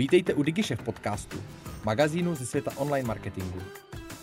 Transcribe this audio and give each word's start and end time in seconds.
Vítejte 0.00 0.34
u 0.34 0.42
DigiShef 0.42 0.82
podcastu, 0.82 1.42
magazínu 1.84 2.34
ze 2.34 2.46
světa 2.46 2.70
online 2.76 3.08
marketingu. 3.08 3.58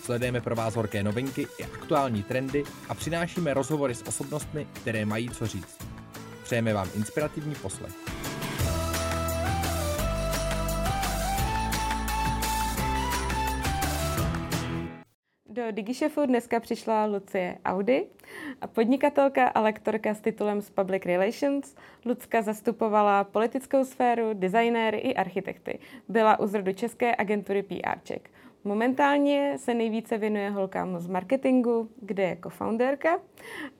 Sledujeme 0.01 0.41
pro 0.41 0.55
vás 0.55 0.75
horké 0.75 1.03
novinky 1.03 1.47
i 1.59 1.63
aktuální 1.63 2.23
trendy 2.23 2.63
a 2.89 2.93
přinášíme 2.93 3.53
rozhovory 3.53 3.95
s 3.95 4.07
osobnostmi, 4.07 4.67
které 4.73 5.05
mají 5.05 5.29
co 5.29 5.47
říct. 5.47 5.77
Přejeme 6.43 6.73
vám 6.73 6.87
inspirativní 6.95 7.55
poslech. 7.55 7.93
Do 15.49 15.71
DigiShefu 15.71 16.25
dneska 16.25 16.59
přišla 16.59 17.05
Lucie 17.05 17.57
Audi, 17.65 18.05
podnikatelka 18.73 19.47
a 19.47 19.61
lektorka 19.61 20.13
s 20.13 20.21
titulem 20.21 20.61
z 20.61 20.69
Public 20.69 21.05
Relations. 21.05 21.75
Lucka 22.05 22.41
zastupovala 22.41 23.23
politickou 23.23 23.85
sféru, 23.85 24.33
designéry 24.33 24.97
i 24.97 25.15
architekty. 25.15 25.79
Byla 26.09 26.39
u 26.39 26.47
zrodu 26.47 26.73
české 26.73 27.15
agentury 27.15 27.63
PR 27.63 27.99
Check. 28.07 28.29
Momentálně 28.63 29.53
se 29.57 29.73
nejvíce 29.73 30.17
věnuje 30.17 30.49
holkám 30.49 30.99
z 30.99 31.07
marketingu, 31.07 31.89
kde 32.01 32.23
je 32.23 32.37
co-founderka 32.43 33.19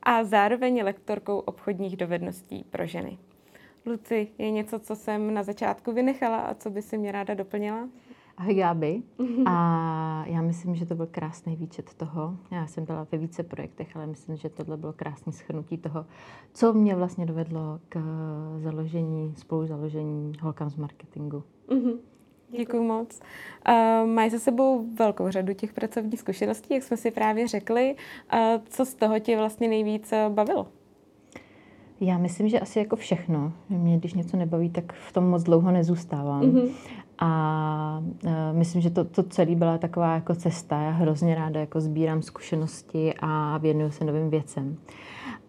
a 0.04 0.23
zároveň 0.23 0.77
je 0.77 0.84
lektorkou 0.84 1.40
obchodních 1.40 1.98
dovedností 1.98 2.66
pro 2.70 2.85
ženy. 2.85 3.18
Luci, 3.85 4.27
je 4.38 4.52
něco, 4.52 4.80
co 4.80 4.96
jsem 4.96 5.34
na 5.34 5.44
začátku 5.44 5.91
vynechala 5.91 6.38
a 6.38 6.54
co 6.54 6.70
by 6.70 6.82
si 6.82 6.98
mě 6.98 7.12
ráda 7.12 7.34
doplnila? 7.34 7.90
Ahoj 8.38 8.54
Gáby. 8.54 9.02
A 9.46 10.23
já 10.27 10.41
myslím, 10.41 10.76
že 10.76 10.86
to 10.86 10.96
byl 10.96 11.08
krásný 11.12 11.55
výčet 11.55 11.94
toho. 11.94 12.38
Já 12.52 12.68
jsem 12.68 12.86
byla 12.86 13.08
ve 13.12 13.18
více 13.18 13.44
projektech, 13.44 13.96
ale 13.96 14.08
myslím, 14.08 14.38
že 14.38 14.50
tohle 14.50 14.77
bylo 14.77 14.94
krásné 14.94 15.32
schrnutí 15.32 15.77
toho, 15.77 16.05
co 16.54 16.73
mě 16.73 16.96
vlastně 16.96 17.26
dovedlo 17.26 17.80
k 17.90 18.00
založení, 18.58 19.34
spoluzaložení 19.38 20.34
holkám 20.41 20.70
z 20.70 20.76
marketingu. 20.76 21.44
Mm-hmm. 21.70 21.98
Děkuji 22.58 22.84
moc. 22.84 23.20
Uh, 23.70 24.10
mají 24.10 24.30
za 24.30 24.40
sebou 24.40 24.90
velkou 24.93 25.30
řadu 25.30 25.54
těch 25.54 25.74
pracovních 25.74 26.20
zkušeností, 26.20 26.74
jak 26.74 26.84
jsme 26.84 26.98
si 26.98 27.12
právě 27.12 27.48
řekli. 27.48 27.96
Uh, 28.34 28.40
co 28.70 28.85
z 28.85 28.96
toho 28.96 29.20
tě 29.20 29.38
vlastně 29.38 29.68
nejvíc 29.68 30.13
bavilo? 30.30 30.68
Já 31.99 32.18
myslím, 32.18 32.49
že 32.49 32.60
asi 32.60 32.80
jako 32.80 32.96
všechno. 32.96 33.54
Mě, 33.70 33.98
když 33.98 34.13
něco 34.13 34.38
nebaví, 34.38 34.70
tak 34.70 34.93
v 34.93 35.13
tom 35.13 35.30
moc 35.30 35.43
dlouho 35.43 35.71
nezůstávám. 35.71 36.41
Mm-hmm. 36.41 36.71
A 37.20 38.04
uh, 38.23 38.32
myslím, 38.51 38.82
že 38.82 38.90
to, 38.90 39.04
to 39.04 39.23
celé 39.23 39.55
byla 39.55 39.77
taková 39.77 40.13
jako 40.13 40.35
cesta. 40.35 40.82
Já 40.82 40.91
hrozně 40.91 41.35
ráda 41.35 41.59
jako 41.59 41.82
sbírám 41.82 42.21
zkušenosti 42.21 43.13
a 43.20 43.57
věnuju 43.57 43.91
se 43.91 44.05
novým 44.05 44.29
věcem. 44.29 44.77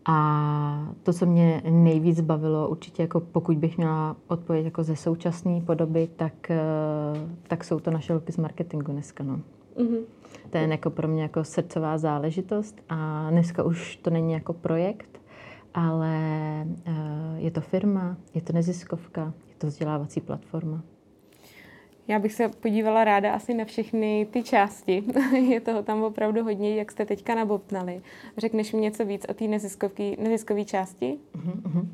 A 0.04 0.88
to, 1.02 1.12
co 1.12 1.26
mě 1.26 1.62
nejvíc 1.70 2.20
bavilo, 2.20 2.68
určitě 2.68 3.02
jako 3.02 3.20
pokud 3.20 3.56
bych 3.56 3.76
měla 3.76 4.16
odpověď 4.26 4.64
jako 4.64 4.82
ze 4.82 4.96
současné 4.96 5.60
podoby, 5.60 6.08
tak, 6.16 6.32
uh, 6.50 7.18
tak 7.48 7.64
jsou 7.64 7.80
to 7.80 7.90
naše 7.90 8.12
holky 8.12 8.32
z 8.32 8.36
marketingu 8.36 8.92
dneska. 8.92 9.24
No. 9.24 9.40
Mm-hmm. 9.76 10.00
To 10.50 10.58
je 10.58 10.68
jako 10.68 10.90
pro 10.90 11.08
mě 11.08 11.22
jako 11.22 11.44
srdcová 11.44 11.98
záležitost 11.98 12.80
a 12.88 13.28
dneska 13.30 13.62
už 13.62 13.96
to 13.96 14.10
není 14.10 14.32
jako 14.32 14.52
projekt, 14.52 15.20
ale 15.74 16.16
uh, 16.88 16.94
je 17.36 17.50
to 17.50 17.60
firma, 17.60 18.16
je 18.34 18.40
to 18.40 18.52
neziskovka, 18.52 19.32
je 19.48 19.54
to 19.58 19.66
vzdělávací 19.66 20.20
platforma. 20.20 20.82
Já 22.08 22.18
bych 22.18 22.32
se 22.32 22.48
podívala 22.48 23.04
ráda 23.04 23.32
asi 23.32 23.54
na 23.54 23.64
všechny 23.64 24.26
ty 24.30 24.42
části. 24.42 25.04
je 25.48 25.60
toho 25.60 25.82
tam 25.82 26.02
opravdu 26.02 26.44
hodně, 26.44 26.76
jak 26.76 26.92
jste 26.92 27.06
teďka 27.06 27.34
nabobtnali. 27.34 28.02
Řekneš 28.38 28.72
mi 28.72 28.80
něco 28.80 29.04
víc 29.04 29.26
o 29.28 29.34
té 29.34 29.44
neziskové 30.18 30.64
části? 30.64 31.18
Uh-huh, 31.36 31.76
uh 31.76 31.86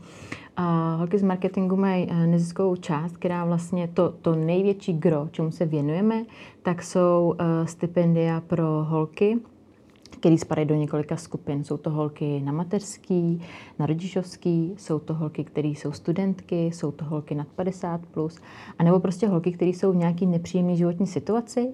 holky 0.96 1.18
z 1.18 1.22
marketingu 1.22 1.76
mají 1.76 2.08
eh, 2.10 2.26
neziskovou 2.26 2.76
část, 2.76 3.16
která 3.16 3.44
vlastně 3.44 3.88
to, 3.88 4.14
to 4.22 4.34
největší 4.34 4.92
gro, 4.92 5.28
čemu 5.30 5.50
se 5.50 5.66
věnujeme, 5.66 6.24
tak 6.62 6.82
jsou 6.82 7.34
uh, 7.40 7.66
stipendia 7.66 8.40
pro 8.40 8.66
holky, 8.84 9.38
který 10.24 10.38
spadají 10.38 10.68
do 10.68 10.74
několika 10.74 11.16
skupin. 11.16 11.64
Jsou 11.64 11.76
to 11.76 11.90
holky 11.90 12.40
na 12.40 12.52
mateřský, 12.52 13.40
na 13.78 13.86
rodičovský, 13.86 14.74
jsou 14.78 14.98
to 14.98 15.14
holky, 15.14 15.44
které 15.44 15.68
jsou 15.68 15.92
studentky, 15.92 16.66
jsou 16.66 16.92
to 16.92 17.04
holky 17.04 17.34
nad 17.34 17.46
50+, 17.58 18.00
plus, 18.10 18.40
a 18.78 18.82
nebo 18.82 19.00
prostě 19.00 19.28
holky, 19.28 19.52
které 19.52 19.70
jsou 19.70 19.92
v 19.92 19.96
nějaké 19.96 20.26
nepříjemné 20.26 20.76
životní 20.76 21.06
situaci 21.06 21.72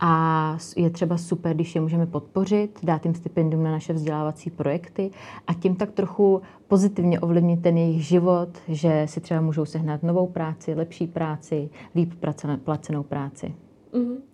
a 0.00 0.56
je 0.76 0.90
třeba 0.90 1.18
super, 1.18 1.54
když 1.54 1.74
je 1.74 1.80
můžeme 1.80 2.06
podpořit, 2.06 2.78
dát 2.82 3.04
jim 3.04 3.14
stipendium 3.14 3.62
na 3.62 3.70
naše 3.70 3.92
vzdělávací 3.92 4.50
projekty 4.50 5.10
a 5.46 5.54
tím 5.54 5.76
tak 5.76 5.90
trochu 5.90 6.42
pozitivně 6.68 7.20
ovlivnit 7.20 7.62
ten 7.62 7.76
jejich 7.76 8.06
život, 8.06 8.48
že 8.68 9.06
si 9.08 9.20
třeba 9.20 9.40
můžou 9.40 9.64
sehnat 9.64 10.02
novou 10.02 10.26
práci, 10.26 10.74
lepší 10.74 11.06
práci, 11.06 11.70
líp 11.94 12.14
placenou 12.64 13.02
práci. 13.02 13.54
Mm-hmm. 13.92 14.31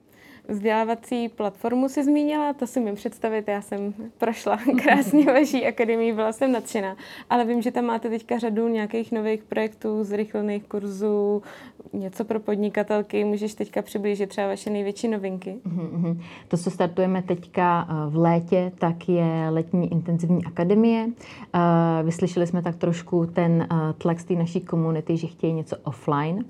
Vzdělávací 0.50 1.28
platformu 1.28 1.88
si 1.88 2.04
zmínila, 2.04 2.52
to 2.52 2.66
si 2.66 2.80
mi 2.80 2.94
představit, 2.94 3.48
já 3.48 3.62
jsem 3.62 3.94
prošla 4.18 4.58
krásně 4.82 5.24
vaší 5.24 5.66
akademii, 5.66 6.12
byla 6.12 6.32
jsem 6.32 6.52
nadšená, 6.52 6.96
ale 7.30 7.44
vím, 7.44 7.62
že 7.62 7.70
tam 7.70 7.84
máte 7.84 8.08
teďka 8.08 8.38
řadu 8.38 8.68
nějakých 8.68 9.12
nových 9.12 9.42
projektů, 9.42 10.04
zrychlených 10.04 10.64
kurzů, 10.64 11.42
něco 11.92 12.24
pro 12.24 12.40
podnikatelky, 12.40 13.24
můžeš 13.24 13.54
teďka 13.54 13.82
přiblížit 13.82 14.28
třeba 14.28 14.46
vaše 14.46 14.70
největší 14.70 15.08
novinky? 15.08 15.56
Mm-hmm. 15.66 16.20
To, 16.48 16.56
co 16.56 16.70
startujeme 16.70 17.22
teďka 17.22 17.88
eh, 17.90 18.10
v 18.10 18.16
létě, 18.16 18.72
tak 18.78 19.08
je 19.08 19.48
letní 19.50 19.92
intenzivní 19.92 20.44
akademie. 20.44 21.08
Eh, 21.54 21.58
vyslyšeli 22.02 22.46
jsme 22.46 22.62
tak 22.62 22.76
trošku 22.76 23.26
ten 23.26 23.66
eh, 23.70 23.92
tlak 23.98 24.20
z 24.20 24.24
té 24.24 24.34
naší 24.34 24.60
komunity, 24.60 25.16
že 25.16 25.26
chtějí 25.26 25.52
něco 25.52 25.76
offline 25.82 26.44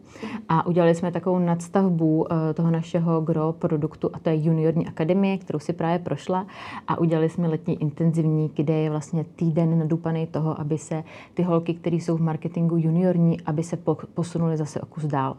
a 0.48 0.66
udělali 0.66 0.94
jsme 0.94 1.12
takovou 1.12 1.38
nadstavbu 1.38 2.26
toho 2.54 2.70
našeho 2.70 3.20
gro 3.20 3.52
produktu 3.52 3.87
produktu 3.88 4.10
a 4.12 4.18
to 4.18 4.30
je 4.30 4.44
juniorní 4.44 4.86
akademie, 4.86 5.38
kterou 5.38 5.58
si 5.58 5.72
právě 5.72 5.98
prošla 5.98 6.46
a 6.88 6.98
udělali 6.98 7.28
jsme 7.28 7.48
letní 7.48 7.82
intenzivní, 7.82 8.50
kde 8.54 8.74
je 8.74 8.90
vlastně 8.90 9.24
týden 9.24 9.78
nadupaný 9.78 10.26
toho, 10.26 10.60
aby 10.60 10.78
se 10.78 11.04
ty 11.34 11.42
holky, 11.42 11.74
které 11.74 11.96
jsou 11.96 12.16
v 12.16 12.20
marketingu 12.20 12.76
juniorní, 12.76 13.40
aby 13.40 13.62
se 13.62 13.78
posunuly 14.14 14.56
zase 14.56 14.80
o 14.80 14.86
kus 14.86 15.04
dál. 15.04 15.36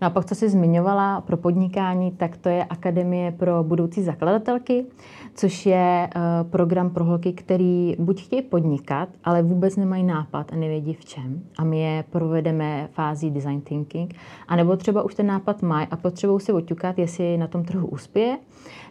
No 0.00 0.06
a 0.06 0.10
pak, 0.10 0.24
co 0.24 0.34
jsi 0.34 0.48
zmiňovala 0.48 1.20
pro 1.20 1.36
podnikání, 1.36 2.10
tak 2.10 2.36
to 2.36 2.48
je 2.48 2.64
Akademie 2.64 3.32
pro 3.32 3.64
budoucí 3.64 4.02
zakladatelky, 4.02 4.86
což 5.34 5.66
je 5.66 6.08
uh, 6.16 6.50
program 6.50 6.90
pro 6.90 7.04
holky, 7.04 7.32
který 7.32 7.96
buď 7.98 8.22
chtějí 8.22 8.42
podnikat, 8.42 9.08
ale 9.24 9.42
vůbec 9.42 9.76
nemají 9.76 10.04
nápad 10.04 10.52
a 10.52 10.56
nevědí 10.56 10.94
v 10.94 11.04
čem. 11.04 11.42
A 11.58 11.64
my 11.64 11.80
je 11.80 12.04
provedeme 12.10 12.88
fází 12.92 13.30
design 13.30 13.60
thinking. 13.60 14.14
A 14.48 14.56
nebo 14.56 14.76
třeba 14.76 15.02
už 15.02 15.14
ten 15.14 15.26
nápad 15.26 15.62
mají 15.62 15.86
a 15.90 15.96
potřebují 15.96 16.40
si 16.40 16.52
oťukat, 16.52 16.98
jestli 16.98 17.38
na 17.38 17.46
tom 17.46 17.64
trhu 17.64 17.86
uspěje. 17.86 18.38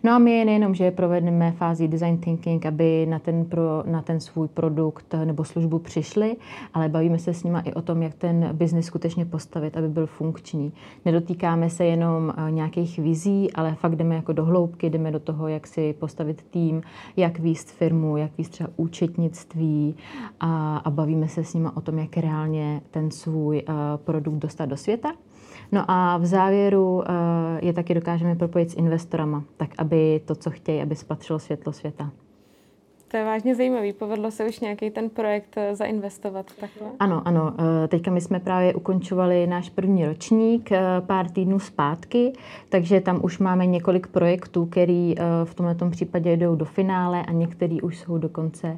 No 0.06 0.12
a 0.12 0.18
my 0.18 0.32
je 0.32 0.46
nejenom, 0.46 0.76
že 0.76 0.92
provedeme 0.92 1.52
fází 1.52 1.88
design 1.88 2.18
thinking, 2.18 2.66
aby 2.66 3.06
na 3.06 3.20
ten, 3.20 3.46
pro, 3.46 3.84
na 3.86 4.02
ten 4.02 4.20
svůj 4.20 4.48
produkt 4.48 5.16
nebo 5.26 5.44
službu 5.44 5.80
přišli, 5.80 6.36
ale 6.74 6.90
bavíme 6.90 7.20
se 7.20 7.34
s 7.34 7.44
nimi 7.44 7.58
i 7.64 7.74
o 7.74 7.82
tom, 7.82 8.02
jak 8.02 8.14
ten 8.14 8.50
biznis 8.54 8.86
skutečně 8.86 9.26
postavit, 9.26 9.78
aby 9.78 9.90
byl 9.90 10.08
funkční. 10.08 10.74
Nedotýkáme 11.06 11.70
se 11.70 11.86
jenom 11.86 12.34
eh, 12.38 12.52
nějakých 12.52 13.00
vizí, 13.00 13.54
ale 13.54 13.76
fakt 13.76 13.96
jdeme 13.96 14.16
jako 14.16 14.34
do 14.34 14.46
hloubky, 14.46 14.90
jdeme 14.90 15.12
do 15.12 15.20
toho, 15.20 15.48
jak 15.48 15.68
si 15.68 15.94
postavit 15.94 16.46
tým, 16.50 16.82
jak 17.18 17.40
výst 17.40 17.72
firmu, 17.72 18.18
jak 18.18 18.32
výst 18.38 18.52
třeba 18.52 18.70
účetnictví 18.76 19.96
a, 20.40 20.78
a 20.78 20.90
bavíme 20.90 21.28
se 21.28 21.44
s 21.44 21.54
nimi 21.54 21.70
o 21.76 21.82
tom, 21.82 22.00
jak 22.00 22.18
reálně 22.18 22.82
ten 22.92 23.12
svůj 23.12 23.64
uh, 23.70 23.76
produkt 23.98 24.38
dostat 24.38 24.66
do 24.66 24.78
světa. 24.78 25.14
No 25.72 25.86
a 25.88 26.18
v 26.18 26.26
závěru 26.26 26.96
uh, 26.96 27.04
je 27.62 27.74
taky 27.74 27.94
dokážeme 27.94 28.36
propojit 28.36 28.72
s 28.72 28.76
investorama, 28.76 29.44
tak 29.58 29.70
aby 29.78 30.22
to, 30.26 30.36
co 30.36 30.52
chtějí, 30.52 30.82
aby 30.82 30.96
spatřilo 30.96 31.40
světlo 31.40 31.74
světa. 31.74 32.12
To 33.16 33.20
je 33.20 33.26
vážně 33.26 33.56
zajímavý. 33.56 33.94
Povedlo 33.94 34.32
se 34.32 34.46
už 34.46 34.60
nějaký 34.60 34.90
ten 34.90 35.10
projekt 35.10 35.58
eh, 35.58 35.76
zainvestovat 35.76 36.46
takhle? 36.60 36.88
Ano, 37.00 37.22
ano. 37.26 37.54
Eh, 37.84 37.88
teďka 37.88 38.12
my 38.12 38.22
jsme 38.22 38.40
právě 38.40 38.74
ukončovali 38.74 39.48
náš 39.48 39.70
první 39.70 40.06
ročník 40.06 40.72
eh, 40.72 40.82
pár 41.00 41.30
týdnů 41.30 41.60
zpátky, 41.60 42.34
takže 42.70 43.02
tam 43.02 43.20
už 43.24 43.40
máme 43.40 43.66
několik 43.66 44.08
projektů, 44.08 44.66
který 44.66 45.16
v 45.44 45.54
tomto 45.54 45.90
případě 45.90 46.38
jdou 46.38 46.56
do 46.56 46.66
finále 46.66 47.26
a 47.26 47.32
některý 47.32 47.82
už 47.82 48.00
jsou 48.00 48.18
dokonce 48.18 48.78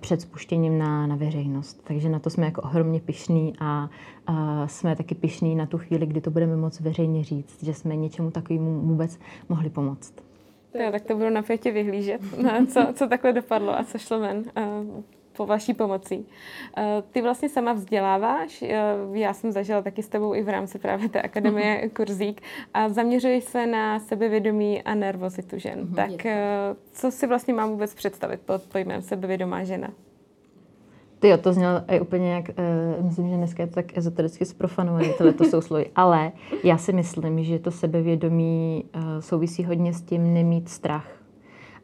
před 0.00 0.20
spuštěním 0.20 0.78
na, 0.78 1.06
na 1.06 1.16
veřejnost. 1.16 1.80
Takže 1.84 2.08
na 2.08 2.18
to 2.18 2.30
jsme 2.30 2.44
jako 2.46 2.62
ohromně 2.62 3.00
pišní 3.00 3.52
a, 3.60 3.90
a 4.26 4.66
jsme 4.66 4.96
taky 4.96 5.14
pišní 5.14 5.54
na 5.54 5.66
tu 5.66 5.78
chvíli, 5.78 6.06
kdy 6.06 6.20
to 6.20 6.30
budeme 6.30 6.56
moct 6.56 6.80
veřejně 6.80 7.24
říct, 7.24 7.62
že 7.62 7.74
jsme 7.74 7.96
něčemu 7.96 8.30
takovému 8.30 8.80
vůbec 8.80 9.18
mohli 9.48 9.70
pomoct. 9.70 10.29
Jo, 10.74 10.92
tak 10.92 11.04
to 11.04 11.14
budu 11.14 11.30
na 11.30 11.42
pětě 11.42 11.70
vyhlížet, 11.70 12.20
co, 12.68 12.86
co 12.94 13.06
takhle 13.06 13.32
dopadlo 13.32 13.78
a 13.78 13.84
co 13.84 13.98
šlo 13.98 14.20
ven 14.20 14.38
uh, 14.38 15.02
po 15.32 15.46
vaší 15.46 15.74
pomocí. 15.74 16.18
Uh, 16.18 16.84
ty 17.10 17.22
vlastně 17.22 17.48
sama 17.48 17.72
vzděláváš, 17.72 18.62
uh, 18.62 19.16
já 19.16 19.34
jsem 19.34 19.52
zažila 19.52 19.82
taky 19.82 20.02
s 20.02 20.08
tebou 20.08 20.34
i 20.34 20.42
v 20.42 20.48
rámci 20.48 20.78
právě 20.78 21.08
té 21.08 21.22
akademie 21.22 21.88
Kurzík 21.88 22.40
a 22.74 22.88
zaměřuješ 22.88 23.44
se 23.44 23.66
na 23.66 23.98
sebevědomí 23.98 24.82
a 24.82 24.94
nervozitu 24.94 25.58
žen. 25.58 25.80
Mm-hmm. 25.80 25.94
Tak 25.94 26.26
co 26.92 27.10
si 27.10 27.26
vlastně 27.26 27.54
mám 27.54 27.70
vůbec 27.70 27.94
představit 27.94 28.40
pod 28.40 28.62
pojmem 28.62 29.02
sebevědomá 29.02 29.64
žena? 29.64 29.88
Ty 31.20 31.28
jo, 31.28 31.36
to 31.38 31.52
znělo 31.52 31.80
i 31.88 32.00
úplně 32.00 32.32
jak, 32.32 32.48
uh, 32.48 33.04
myslím, 33.04 33.28
že 33.28 33.36
dneska 33.36 33.62
je 33.62 33.66
to 33.66 33.74
tak 33.74 33.98
ezotericky 33.98 34.44
zprofanované, 34.44 35.08
tohle 35.08 35.32
to 35.32 35.44
jsou 35.44 35.60
slovy. 35.60 35.86
Ale 35.96 36.32
já 36.64 36.78
si 36.78 36.92
myslím, 36.92 37.44
že 37.44 37.58
to 37.58 37.70
sebevědomí 37.70 38.84
uh, 38.96 39.02
souvisí 39.20 39.64
hodně 39.64 39.92
s 39.92 40.02
tím 40.02 40.34
nemít 40.34 40.68
strach. 40.68 41.08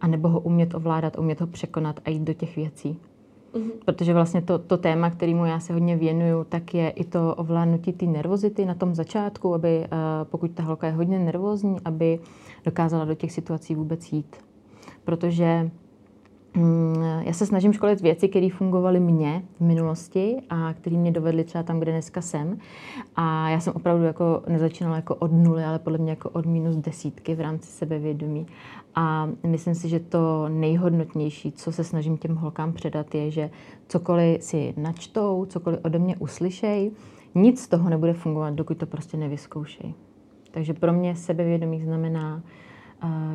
A 0.01 0.07
nebo 0.07 0.29
ho 0.29 0.41
umět 0.41 0.75
ovládat, 0.75 1.19
umět 1.19 1.41
ho 1.41 1.47
překonat 1.47 2.01
a 2.05 2.11
jít 2.11 2.23
do 2.23 2.33
těch 2.33 2.57
věcí. 2.57 2.99
Mm-hmm. 3.55 3.71
Protože 3.85 4.15
vlastně 4.15 4.43
to, 4.43 4.59
to 4.59 4.77
téma, 4.77 5.11
kterému 5.11 5.45
já 5.45 5.61
se 5.61 5.73
hodně 5.73 5.97
věnuju, 5.97 6.45
tak 6.45 6.75
je 6.75 6.91
i 6.91 7.05
to 7.05 7.35
ovládnutí 7.35 7.93
té 7.93 8.07
nervozity 8.07 8.65
na 8.65 8.75
tom 8.75 8.95
začátku, 8.95 9.55
aby 9.55 9.79
uh, 9.79 9.87
pokud 10.25 10.51
ta 10.51 10.63
holka 10.63 10.87
je 10.87 10.93
hodně 10.93 11.19
nervózní, 11.19 11.77
aby 11.85 12.19
dokázala 12.65 13.05
do 13.05 13.15
těch 13.15 13.33
situací 13.33 13.75
vůbec 13.75 14.13
jít. 14.13 14.37
Protože 15.05 15.71
já 17.21 17.33
se 17.33 17.47
snažím 17.47 17.73
školit 17.73 18.01
věci, 18.01 18.29
které 18.29 18.49
fungovaly 18.51 19.01
mně 19.01 19.43
v 19.57 19.61
minulosti 19.61 20.37
a 20.51 20.73
které 20.73 20.97
mě 20.97 21.13
dovedly 21.13 21.45
třeba 21.45 21.65
tam, 21.65 21.81
kde 21.81 21.93
dneska 21.93 22.21
jsem. 22.21 22.59
A 23.17 23.49
já 23.49 23.61
jsem 23.61 23.73
opravdu 23.77 24.05
jako 24.05 24.43
nezačínala 24.49 24.97
jako 24.97 25.15
od 25.15 25.33
nuly, 25.33 25.65
ale 25.65 25.79
podle 25.79 25.99
mě 25.99 26.11
jako 26.11 26.31
od 26.31 26.47
minus 26.47 26.77
desítky 26.77 27.35
v 27.35 27.41
rámci 27.41 27.69
sebevědomí. 27.69 28.47
A 28.95 29.29
myslím 29.47 29.75
si, 29.75 29.89
že 29.89 30.01
to 30.01 30.49
nejhodnotnější, 30.49 31.53
co 31.53 31.73
se 31.73 31.85
snažím 31.85 32.17
těm 32.17 32.37
holkám 32.37 32.73
předat, 32.73 33.15
je, 33.15 33.31
že 33.31 33.51
cokoliv 33.89 34.43
si 34.43 34.75
načtou, 34.77 35.47
cokoliv 35.49 35.81
ode 35.85 35.99
mě 35.99 36.17
uslyšej, 36.17 36.91
nic 37.35 37.63
z 37.63 37.69
toho 37.69 37.91
nebude 37.91 38.13
fungovat, 38.13 38.55
dokud 38.55 38.79
to 38.79 38.87
prostě 38.87 39.17
nevyzkoušej. 39.17 39.95
Takže 40.51 40.75
pro 40.75 40.93
mě 40.93 41.17
sebevědomí 41.17 41.83
znamená 41.83 42.43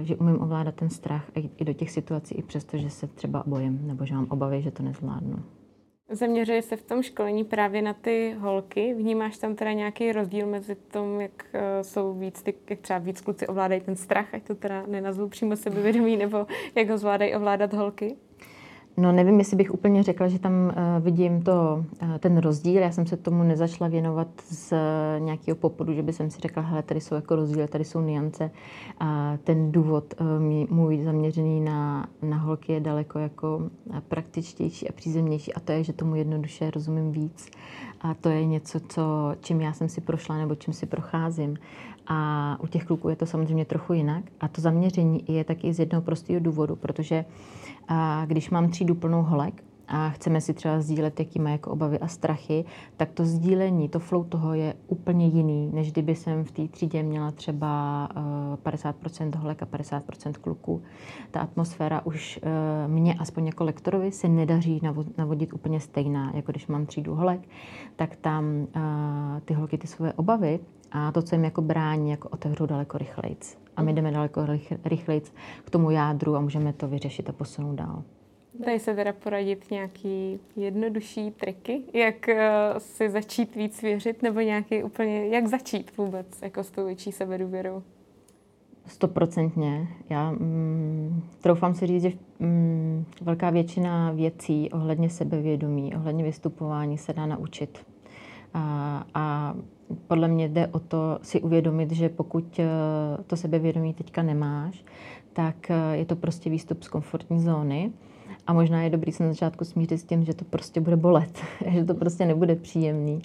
že 0.01 0.15
umím 0.15 0.41
ovládat 0.41 0.75
ten 0.75 0.89
strach 0.89 1.31
i 1.57 1.65
do 1.65 1.73
těch 1.73 1.91
situací, 1.91 2.35
i 2.35 2.43
přesto, 2.43 2.77
že 2.77 2.89
se 2.89 3.07
třeba 3.07 3.43
bojím 3.47 3.87
nebo 3.87 4.05
že 4.05 4.15
mám 4.15 4.27
obavy, 4.29 4.61
že 4.61 4.71
to 4.71 4.83
nezvládnu. 4.83 5.43
Zaměřuje 6.13 6.61
se 6.61 6.75
v 6.75 6.83
tom 6.83 7.03
školení 7.03 7.43
právě 7.43 7.81
na 7.81 7.93
ty 7.93 8.35
holky. 8.39 8.93
Vnímáš 8.93 9.37
tam 9.37 9.55
teda 9.55 9.73
nějaký 9.73 10.11
rozdíl 10.11 10.47
mezi 10.47 10.75
tom, 10.75 11.21
jak 11.21 11.45
eh, 11.53 11.83
jsou 11.83 12.13
víc, 12.13 12.41
ty, 12.41 12.53
jak 12.69 12.79
třeba 12.79 12.99
víc 12.99 13.21
kluci 13.21 13.47
ovládají 13.47 13.81
ten 13.81 13.95
strach, 13.95 14.33
ať 14.33 14.43
to 14.43 14.55
teda 14.55 14.85
nenazvu 14.87 15.27
přímo 15.27 15.55
sebevědomí, 15.55 16.17
nebo 16.17 16.47
jak 16.75 16.89
ho 16.89 16.97
zvládají 16.97 17.35
ovládat 17.35 17.73
holky? 17.73 18.17
No 18.97 19.11
nevím, 19.11 19.39
jestli 19.39 19.57
bych 19.57 19.73
úplně 19.73 20.03
řekla, 20.03 20.27
že 20.27 20.39
tam 20.39 20.53
uh, 20.53 21.03
vidím 21.03 21.41
to, 21.41 21.85
uh, 22.01 22.17
ten 22.17 22.37
rozdíl. 22.37 22.81
Já 22.81 22.91
jsem 22.91 23.05
se 23.05 23.17
tomu 23.17 23.43
nezačala 23.43 23.89
věnovat 23.89 24.27
z 24.51 24.71
uh, 24.71 25.25
nějakého 25.25 25.55
popudu, 25.55 25.93
že 25.93 26.03
by 26.03 26.13
jsem 26.13 26.31
si 26.31 26.39
řekla, 26.39 26.63
hele, 26.63 26.83
tady 26.83 27.01
jsou 27.01 27.15
jako 27.15 27.35
rozdíly, 27.35 27.67
tady 27.67 27.85
jsou 27.85 28.01
niance. 28.01 28.51
A 28.99 29.37
ten 29.43 29.71
důvod 29.71 30.13
můj 30.69 31.03
zaměřený 31.03 31.61
na, 31.61 32.07
na 32.21 32.37
holky 32.37 32.73
je 32.73 32.79
daleko 32.79 33.19
jako 33.19 33.61
praktičtější 34.07 34.89
a 34.89 34.91
přízemnější 34.91 35.53
a 35.53 35.59
to 35.59 35.71
je, 35.71 35.83
že 35.83 35.93
tomu 35.93 36.15
jednoduše 36.15 36.71
rozumím 36.71 37.11
víc. 37.11 37.49
A 38.01 38.13
to 38.13 38.29
je 38.29 38.45
něco, 38.45 38.79
co, 38.79 39.35
čím 39.41 39.61
já 39.61 39.73
jsem 39.73 39.89
si 39.89 40.01
prošla 40.01 40.37
nebo 40.37 40.55
čím 40.55 40.73
si 40.73 40.85
procházím. 40.85 41.57
A 42.07 42.57
u 42.63 42.67
těch 42.67 42.85
kluků 42.85 43.09
je 43.09 43.15
to 43.15 43.25
samozřejmě 43.25 43.65
trochu 43.65 43.93
jinak. 43.93 44.23
A 44.39 44.47
to 44.47 44.61
zaměření 44.61 45.23
je 45.27 45.43
taky 45.43 45.73
z 45.73 45.79
jednoho 45.79 46.01
prostého 46.01 46.39
důvodu, 46.39 46.75
protože 46.75 47.25
a 47.87 48.25
když 48.25 48.49
mám 48.49 48.69
třídu 48.69 48.95
plnou 48.95 49.23
holek, 49.23 49.63
a 49.93 50.09
chceme 50.09 50.41
si 50.41 50.53
třeba 50.53 50.79
sdílet, 50.79 51.19
jaký 51.19 51.39
má 51.39 51.49
jako 51.49 51.71
obavy 51.71 51.99
a 51.99 52.07
strachy, 52.07 52.65
tak 52.97 53.11
to 53.11 53.25
sdílení, 53.25 53.89
to 53.89 53.99
flow 53.99 54.23
toho 54.23 54.53
je 54.53 54.73
úplně 54.87 55.27
jiný, 55.27 55.71
než 55.73 55.91
kdyby 55.91 56.15
jsem 56.15 56.43
v 56.43 56.51
té 56.51 56.67
třídě 56.67 57.03
měla 57.03 57.31
třeba 57.31 58.09
50% 58.63 59.35
holek 59.35 59.63
a 59.63 59.65
50% 59.65 60.33
kluků. 60.33 60.81
Ta 61.31 61.39
atmosféra 61.39 62.05
už 62.05 62.39
mě, 62.87 63.13
aspoň 63.13 63.45
jako 63.45 63.63
lektorovi, 63.63 64.11
se 64.11 64.27
nedaří 64.27 64.81
navodit 65.17 65.53
úplně 65.53 65.79
stejná, 65.79 66.31
jako 66.35 66.51
když 66.51 66.67
mám 66.67 66.85
třídu 66.85 67.15
holek, 67.15 67.41
tak 67.95 68.15
tam 68.15 68.67
ty 69.45 69.53
holky 69.53 69.77
ty 69.77 69.87
svoje 69.87 70.13
obavy 70.13 70.59
a 70.91 71.11
to, 71.11 71.21
co 71.21 71.35
jim 71.35 71.43
jako 71.43 71.61
brání, 71.61 72.09
jako 72.09 72.29
otevřou 72.29 72.65
daleko 72.65 72.97
rychlejc. 72.97 73.57
A 73.77 73.83
my 73.83 73.93
jdeme 73.93 74.11
daleko 74.11 74.41
rychlejc 74.85 75.33
k 75.65 75.69
tomu 75.69 75.91
jádru 75.91 76.35
a 76.35 76.41
můžeme 76.41 76.73
to 76.73 76.87
vyřešit 76.87 77.29
a 77.29 77.33
posunout 77.33 77.75
dál. 77.75 78.03
Dají 78.59 78.79
se 78.79 78.95
teda 78.95 79.13
poradit 79.13 79.71
nějaký 79.71 80.39
jednodušší 80.55 81.31
triky, 81.31 81.81
jak 81.93 82.27
uh, 82.27 82.77
si 82.77 83.09
začít 83.09 83.55
víc 83.55 83.81
věřit, 83.81 84.23
nebo 84.23 84.39
nějaký 84.39 84.83
úplně, 84.83 85.27
jak 85.27 85.47
začít 85.47 85.97
vůbec 85.97 86.41
jako 86.41 86.63
s 86.63 86.71
tou 86.71 86.85
větší 86.85 87.11
sebedůvěrou? 87.11 87.83
Stoprocentně. 88.85 89.87
Já 90.09 90.31
mm, 90.31 91.23
troufám 91.41 91.73
si 91.73 91.87
říct, 91.87 92.01
že 92.01 92.11
mm, 92.39 93.05
velká 93.21 93.49
většina 93.49 94.11
věcí 94.11 94.69
ohledně 94.71 95.09
sebevědomí, 95.09 95.95
ohledně 95.95 96.23
vystupování 96.23 96.97
se 96.97 97.13
dá 97.13 97.25
naučit. 97.25 97.85
A, 98.53 99.05
a 99.13 99.55
podle 100.07 100.27
mě 100.27 100.47
jde 100.47 100.67
o 100.67 100.79
to 100.79 101.19
si 101.21 101.41
uvědomit, 101.41 101.91
že 101.91 102.09
pokud 102.09 102.59
eh, 102.59 103.23
to 103.27 103.35
sebevědomí 103.35 103.93
teďka 103.93 104.23
nemáš, 104.23 104.85
tak 105.33 105.71
eh, 105.71 105.97
je 105.97 106.05
to 106.05 106.15
prostě 106.15 106.49
výstup 106.49 106.83
z 106.83 106.87
komfortní 106.87 107.39
zóny. 107.39 107.91
A 108.47 108.53
možná 108.53 108.83
je 108.83 108.89
dobrý 108.89 109.11
se 109.11 109.23
na 109.23 109.29
začátku 109.29 109.65
smířit 109.65 109.99
s 109.99 110.03
tím, 110.03 110.23
že 110.23 110.33
to 110.33 110.45
prostě 110.45 110.81
bude 110.81 110.95
bolet, 110.95 111.39
že 111.67 111.85
to 111.85 111.93
prostě 111.93 112.25
nebude 112.25 112.55
příjemný. 112.55 113.21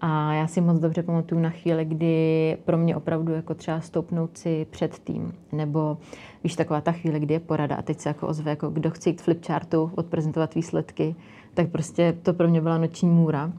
A 0.00 0.32
já 0.32 0.46
si 0.46 0.60
moc 0.60 0.78
dobře 0.78 1.02
pamatuju 1.02 1.40
na 1.40 1.50
chvíli, 1.50 1.84
kdy 1.84 2.56
pro 2.64 2.78
mě 2.78 2.96
opravdu 2.96 3.32
jako 3.32 3.54
třeba 3.54 3.80
stoupnout 3.80 4.38
si 4.38 4.66
před 4.70 4.98
tým, 4.98 5.32
nebo 5.52 5.98
víš, 6.44 6.56
taková 6.56 6.80
ta 6.80 6.92
chvíle, 6.92 7.20
kdy 7.20 7.34
je 7.34 7.40
porada 7.40 7.76
a 7.76 7.82
teď 7.82 8.00
se 8.00 8.08
jako 8.08 8.26
ozve, 8.26 8.50
jako 8.50 8.70
kdo 8.70 8.90
chce 8.90 9.10
jít 9.10 9.22
flipchartu, 9.22 9.90
odprezentovat 9.96 10.54
výsledky, 10.54 11.14
tak 11.54 11.68
prostě 11.68 12.16
to 12.22 12.32
pro 12.32 12.48
mě 12.48 12.60
byla 12.60 12.78
noční 12.78 13.08
můra. 13.08 13.52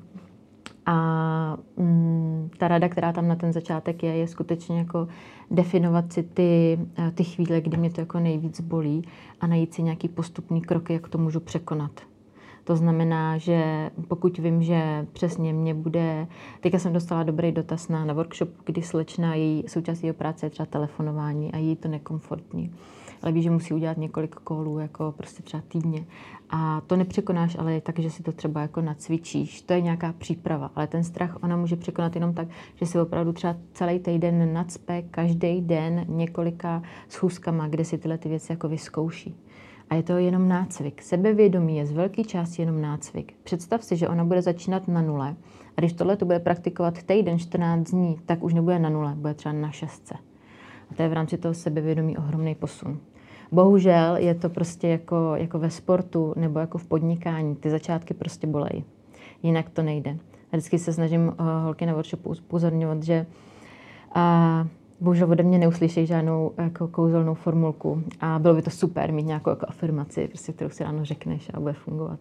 A 0.85 1.57
mm, 1.77 2.49
ta 2.57 2.67
rada, 2.67 2.89
která 2.89 3.13
tam 3.13 3.27
na 3.27 3.35
ten 3.35 3.53
začátek 3.53 4.03
je, 4.03 4.15
je 4.15 4.27
skutečně 4.27 4.77
jako 4.77 5.07
definovat 5.51 6.13
si 6.13 6.23
ty, 6.23 6.79
eh, 6.97 7.11
ty 7.11 7.23
chvíle, 7.23 7.61
kdy 7.61 7.77
mě 7.77 7.89
to 7.89 8.01
jako 8.01 8.19
nejvíc 8.19 8.61
bolí 8.61 9.03
a 9.41 9.47
najít 9.47 9.73
si 9.73 9.83
nějaký 9.83 10.07
postupný 10.07 10.61
krok, 10.61 10.89
jak 10.89 11.09
to 11.09 11.17
můžu 11.17 11.39
překonat. 11.39 11.91
To 12.63 12.75
znamená, 12.75 13.37
že 13.37 13.91
pokud 14.07 14.37
vím, 14.37 14.63
že 14.63 15.07
přesně 15.13 15.53
mě 15.53 15.73
bude... 15.73 16.27
Teďka 16.59 16.79
jsem 16.79 16.93
dostala 16.93 17.23
dobrý 17.23 17.51
dotaz 17.51 17.87
na, 17.87 18.05
na 18.05 18.13
workshop, 18.13 18.49
kdy 18.65 18.81
slečna, 18.81 19.35
její 19.35 19.63
součástí 19.67 20.07
jeho 20.07 20.17
práce 20.17 20.45
je 20.45 20.49
třeba 20.49 20.65
telefonování 20.65 21.51
a 21.51 21.57
jí 21.57 21.75
to 21.75 21.87
nekomfortní 21.87 22.73
ale 23.21 23.31
ví, 23.31 23.41
že 23.41 23.49
musí 23.49 23.73
udělat 23.73 23.97
několik 23.97 24.35
kolů, 24.35 24.79
jako 24.79 25.13
prostě 25.17 25.43
třeba 25.43 25.63
týdně. 25.67 26.05
A 26.49 26.81
to 26.87 26.95
nepřekonáš, 26.95 27.57
ale 27.59 27.73
je 27.73 27.81
tak, 27.81 27.99
že 27.99 28.09
si 28.09 28.23
to 28.23 28.31
třeba 28.31 28.61
jako 28.61 28.81
nacvičíš. 28.81 29.61
To 29.61 29.73
je 29.73 29.81
nějaká 29.81 30.13
příprava, 30.13 30.71
ale 30.75 30.87
ten 30.87 31.03
strach 31.03 31.37
ona 31.43 31.57
může 31.57 31.75
překonat 31.75 32.15
jenom 32.15 32.33
tak, 32.33 32.47
že 32.75 32.85
si 32.85 32.99
opravdu 32.99 33.33
třeba 33.33 33.55
celý 33.73 33.99
týden 33.99 34.53
nacpe 34.53 35.01
každý 35.01 35.61
den 35.61 36.05
několika 36.07 36.83
schůzkama, 37.09 37.67
kde 37.67 37.85
si 37.85 37.97
tyhle 37.97 38.17
ty 38.17 38.29
věci 38.29 38.51
jako 38.51 38.69
vyzkouší. 38.69 39.35
A 39.89 39.95
je 39.95 40.03
to 40.03 40.17
jenom 40.17 40.47
nácvik. 40.47 41.01
Sebevědomí 41.01 41.77
je 41.77 41.85
z 41.85 41.91
velké 41.91 42.23
části 42.23 42.61
jenom 42.61 42.81
nácvik. 42.81 43.33
Představ 43.43 43.83
si, 43.83 43.95
že 43.95 44.07
ona 44.07 44.23
bude 44.23 44.41
začínat 44.41 44.87
na 44.87 45.01
nule. 45.01 45.35
A 45.77 45.81
když 45.81 45.93
tohle 45.93 46.17
to 46.17 46.25
bude 46.25 46.39
praktikovat 46.39 47.03
týden, 47.03 47.39
14 47.39 47.91
dní, 47.91 48.19
tak 48.25 48.43
už 48.43 48.53
nebude 48.53 48.79
na 48.79 48.89
nule, 48.89 49.15
bude 49.15 49.33
třeba 49.33 49.53
na 49.53 49.71
šestce. 49.71 50.15
A 50.91 50.93
to 50.93 51.01
je 51.03 51.09
v 51.09 51.13
rámci 51.13 51.37
toho 51.37 51.53
sebevědomí 51.53 52.17
ohromný 52.17 52.55
posun. 52.55 52.99
Bohužel 53.51 54.15
je 54.15 54.35
to 54.35 54.49
prostě 54.49 54.87
jako, 54.87 55.33
jako 55.35 55.59
ve 55.59 55.69
sportu 55.69 56.33
nebo 56.37 56.59
jako 56.59 56.77
v 56.77 56.85
podnikání. 56.85 57.55
Ty 57.55 57.69
začátky 57.69 58.13
prostě 58.13 58.47
bolejí. 58.47 58.83
Jinak 59.43 59.69
to 59.69 59.81
nejde. 59.81 60.17
Vždycky 60.51 60.79
se 60.79 60.93
snažím 60.93 61.27
uh, 61.27 61.45
holky 61.63 61.85
na 61.85 61.93
workshopu 61.93 62.29
upozorňovat, 62.29 63.03
že 63.03 63.25
uh, 64.15 64.67
bohužel 64.99 65.31
ode 65.31 65.43
mě 65.43 65.57
neuslyšejí 65.57 66.07
žádnou 66.07 66.51
jako 66.57 66.87
kouzelnou 66.87 67.33
formulku 67.33 68.03
a 68.19 68.39
bylo 68.39 68.53
by 68.53 68.61
to 68.61 68.69
super 68.69 69.11
mít 69.11 69.25
nějakou 69.25 69.49
jako 69.49 69.65
afirmaci, 69.69 70.27
prostě, 70.27 70.51
kterou 70.53 70.69
si 70.69 70.83
ráno 70.83 71.05
řekneš 71.05 71.51
a 71.53 71.59
bude 71.59 71.73
fungovat. 71.73 72.19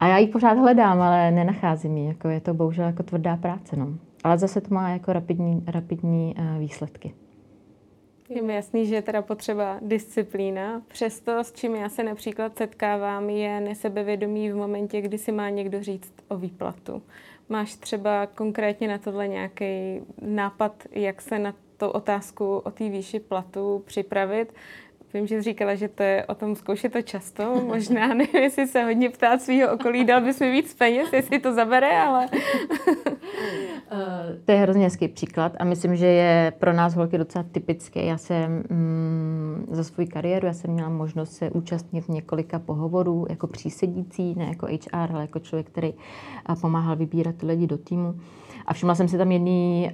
A 0.00 0.06
já 0.06 0.18
ji 0.18 0.26
pořád 0.26 0.58
hledám, 0.58 1.00
ale 1.00 1.30
nenacházím 1.30 1.96
ji. 1.96 2.06
Jako 2.06 2.28
je 2.28 2.40
to 2.40 2.54
bohužel 2.54 2.84
jako 2.84 3.02
tvrdá 3.02 3.36
práce. 3.36 3.76
No. 3.76 3.88
Ale 4.24 4.38
zase 4.38 4.60
to 4.60 4.74
má 4.74 4.90
jako 4.90 5.12
rapidní, 5.12 5.62
rapidní 5.66 6.34
uh, 6.38 6.58
výsledky. 6.58 7.14
Je 8.28 8.42
mi 8.42 8.54
jasný, 8.54 8.86
že 8.86 8.94
je 8.94 9.02
teda 9.02 9.22
potřeba 9.22 9.78
disciplína. 9.82 10.82
Přesto, 10.88 11.44
s 11.44 11.52
čím 11.52 11.74
já 11.74 11.88
se 11.88 12.02
například 12.02 12.56
setkávám, 12.56 13.30
je 13.30 13.60
nesebevědomí 13.60 14.50
v 14.50 14.56
momentě, 14.56 15.00
kdy 15.00 15.18
si 15.18 15.32
má 15.32 15.48
někdo 15.48 15.82
říct 15.82 16.12
o 16.28 16.36
výplatu. 16.36 17.02
Máš 17.48 17.74
třeba 17.74 18.26
konkrétně 18.26 18.88
na 18.88 18.98
tohle 18.98 19.28
nějaký 19.28 20.00
nápad, 20.22 20.84
jak 20.90 21.22
se 21.22 21.38
na 21.38 21.54
tu 21.76 21.88
otázku 21.88 22.56
o 22.56 22.70
té 22.70 22.88
výši 22.88 23.20
platu 23.20 23.82
připravit? 23.86 24.52
Vím, 25.14 25.26
že 25.26 25.36
jsi 25.36 25.42
říkala, 25.42 25.74
že 25.74 25.88
to 25.88 26.02
je 26.02 26.26
o 26.26 26.34
tom 26.34 26.54
zkoušet 26.56 26.92
to 26.92 27.02
často. 27.02 27.62
Možná 27.66 28.08
nevím, 28.14 28.42
jestli 28.42 28.66
se 28.66 28.82
hodně 28.82 29.10
ptát 29.10 29.42
svého 29.42 29.74
okolí, 29.74 30.04
dal 30.04 30.20
bys 30.20 30.40
mi 30.40 30.50
víc 30.50 30.74
peněz, 30.74 31.12
jestli 31.12 31.38
to 31.38 31.54
zabere, 31.54 32.02
ale... 32.02 32.28
to 34.44 34.52
je 34.52 34.58
hrozně 34.58 34.84
hezký 34.84 35.08
příklad 35.08 35.52
a 35.58 35.64
myslím, 35.64 35.96
že 35.96 36.06
je 36.06 36.52
pro 36.58 36.72
nás 36.72 36.94
holky 36.94 37.18
docela 37.18 37.44
typické. 37.52 38.04
Já 38.04 38.18
jsem 38.18 38.64
mm, 38.70 39.66
za 39.70 39.84
svou 39.84 40.06
kariéru, 40.06 40.46
já 40.46 40.52
jsem 40.52 40.70
měla 40.70 40.88
možnost 40.88 41.32
se 41.32 41.50
účastnit 41.50 42.08
několika 42.08 42.58
pohovorů 42.58 43.26
jako 43.28 43.46
přísedící, 43.46 44.34
ne 44.34 44.44
jako 44.44 44.66
HR, 44.66 45.12
ale 45.12 45.20
jako 45.20 45.38
člověk, 45.38 45.66
který 45.66 45.94
pomáhal 46.60 46.96
vybírat 46.96 47.42
lidi 47.42 47.66
do 47.66 47.78
týmu. 47.78 48.14
A 48.66 48.74
všimla 48.74 48.94
jsem 48.94 49.08
si 49.08 49.18
tam 49.18 49.32
jedný, 49.32 49.90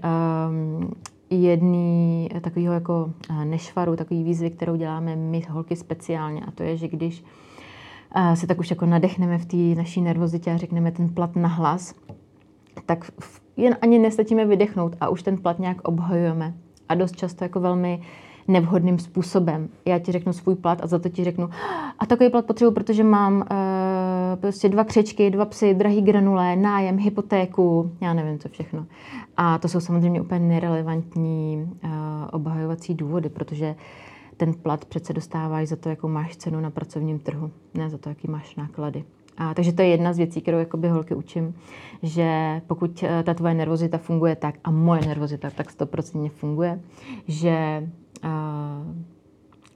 um, 0.49 0.91
jedný 1.31 2.29
takového 2.41 2.75
jako 2.75 3.11
nešvaru, 3.45 3.97
takový 3.97 4.23
výzvy, 4.23 4.51
kterou 4.51 4.77
děláme 4.77 5.17
my 5.17 5.43
holky 5.51 5.77
speciálně. 5.77 6.41
A 6.41 6.51
to 6.51 6.63
je, 6.63 6.77
že 6.77 6.89
když 6.89 7.25
se 8.35 8.47
tak 8.47 8.59
už 8.59 8.71
jako 8.71 8.87
nadechneme 8.87 9.39
v 9.39 9.47
té 9.47 9.57
naší 9.57 10.01
nervozitě 10.01 10.53
a 10.53 10.57
řekneme 10.57 10.93
ten 10.93 11.09
plat 11.09 11.37
na 11.37 11.49
hlas, 11.49 11.95
tak 12.87 13.11
jen 13.57 13.77
ani 13.83 13.99
nestačíme 13.99 14.47
vydechnout 14.47 14.97
a 15.01 15.09
už 15.09 15.23
ten 15.23 15.39
plat 15.39 15.59
nějak 15.59 15.89
obhajujeme. 15.89 16.55
A 16.89 16.95
dost 16.95 17.17
často 17.17 17.45
jako 17.45 17.61
velmi 17.61 18.03
nevhodným 18.49 18.99
způsobem. 18.99 19.69
Já 19.85 19.99
ti 19.99 20.13
řeknu 20.13 20.33
svůj 20.33 20.55
plat 20.55 20.85
a 20.85 20.87
za 20.87 20.99
to 20.99 21.09
ti 21.09 21.25
řeknu, 21.25 21.51
a 21.99 22.07
takový 22.07 22.31
plat 22.31 22.47
potřebuji, 22.47 22.71
protože 22.71 23.05
mám 23.05 23.45
prostě 24.45 24.69
dva 24.69 24.85
křečky, 24.85 25.31
dva 25.31 25.45
psy, 25.45 25.75
drahý 25.75 26.03
granule, 26.03 26.57
nájem, 26.57 26.99
hypotéku, 26.99 27.93
já 28.01 28.15
nevím 28.15 28.39
co 28.39 28.49
všechno. 28.49 28.87
A 29.37 29.59
to 29.59 29.69
jsou 29.69 29.81
samozřejmě 29.81 30.21
úplně 30.21 30.41
nerelevantní 30.41 31.71
uh, 31.85 31.91
obhajovací 32.33 32.95
důvody, 32.95 33.29
protože 33.29 33.75
ten 34.37 34.55
plat 34.55 34.85
přece 34.85 35.13
dostáváš 35.13 35.69
za 35.69 35.77
to, 35.77 35.89
jakou 35.89 36.09
máš 36.09 36.37
cenu 36.37 36.61
na 36.61 36.71
pracovním 36.71 37.19
trhu, 37.19 37.51
ne 37.75 37.91
za 37.91 37.99
to, 37.99 38.09
jaký 38.09 38.31
máš 38.31 38.57
náklady. 38.57 39.05
A, 39.37 39.55
takže 39.55 39.73
to 39.73 39.83
je 39.83 39.89
jedna 39.89 40.13
z 40.13 40.19
věcí, 40.19 40.41
kterou 40.41 40.59
jakoby 40.59 40.89
holky 40.89 41.15
učím, 41.15 41.55
že 42.03 42.61
pokud 42.67 43.03
eh, 43.03 43.23
ta 43.23 43.35
tvoje 43.35 43.55
nervozita 43.55 43.99
funguje 43.99 44.37
tak, 44.37 44.55
a 44.65 44.71
moje 44.71 45.01
nervozita 45.07 45.51
tak 45.51 45.71
stoprocentně 45.71 46.31
funguje, 46.31 46.81
že 47.29 47.89
a, 48.23 48.83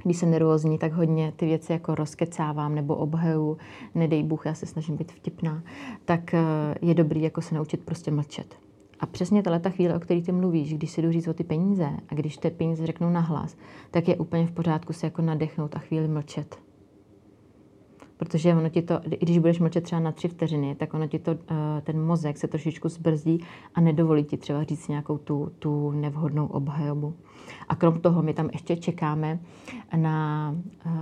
když 0.05 0.17
jsem 0.17 0.31
nervózní, 0.31 0.79
tak 0.79 0.93
hodně 0.93 1.33
ty 1.37 1.47
věci 1.47 1.73
jako 1.73 1.95
rozkecávám 1.95 2.75
nebo 2.75 2.97
obhaju, 2.97 3.59
nedej 3.95 4.23
Bůh, 4.23 4.47
já 4.47 4.55
se 4.55 4.67
snažím 4.67 4.97
být 4.97 5.13
vtipná, 5.13 5.63
tak 6.05 6.35
eh, 6.35 6.41
je 6.83 6.95
dobrý 6.95 7.23
jako 7.23 7.41
se 7.41 7.55
naučit 7.55 7.85
prostě 7.85 8.11
mlčet. 8.11 8.57
A 9.01 9.07
přesně 9.07 9.43
tahle 9.43 9.61
ta 9.61 9.71
chvíle, 9.71 9.97
o 9.97 10.01
které 10.01 10.23
ty 10.23 10.33
mluvíš, 10.33 10.75
když 10.75 10.91
si 10.91 11.03
jdu 11.03 11.13
říct 11.13 11.29
o 11.29 11.35
ty 11.35 11.45
peníze 11.45 11.91
a 12.09 12.15
když 12.15 12.37
ty 12.37 12.51
peníze 12.51 12.87
řeknou 12.87 13.11
nahlas, 13.11 13.57
tak 13.91 14.09
je 14.09 14.17
úplně 14.17 14.47
v 14.47 14.53
pořádku 14.53 14.93
se 14.93 15.07
jako 15.07 15.23
nadechnout 15.23 15.77
a 15.77 15.79
chvíli 15.79 16.09
mlčet 16.09 16.68
protože 18.19 18.55
ono 18.55 18.69
ti 18.69 18.83
to, 18.83 19.01
i 19.11 19.25
když 19.25 19.39
budeš 19.39 19.59
mlčet 19.59 19.85
třeba 19.85 20.01
na 20.01 20.13
tři 20.13 20.29
vteřiny, 20.29 20.75
tak 20.75 20.95
ono 20.95 21.07
ti 21.07 21.19
to, 21.19 21.31
eh, 21.31 21.81
ten 21.81 22.07
mozek 22.07 22.39
se 22.39 22.49
trošičku 22.49 22.89
zbrzdí 22.89 23.41
a 23.75 23.81
nedovolí 23.81 24.25
ti 24.25 24.37
třeba 24.37 24.63
říct 24.63 24.89
nějakou 24.89 25.19
tu, 25.19 25.53
tu 25.59 25.91
nevhodnou 25.91 26.47
obhajobu. 26.47 27.15
A 27.69 27.75
krom 27.75 28.01
toho 28.01 28.23
my 28.23 28.35
tam 28.35 28.49
ještě 28.53 28.77
čekáme 28.77 29.39
na 29.97 30.55
uh, 30.87 30.93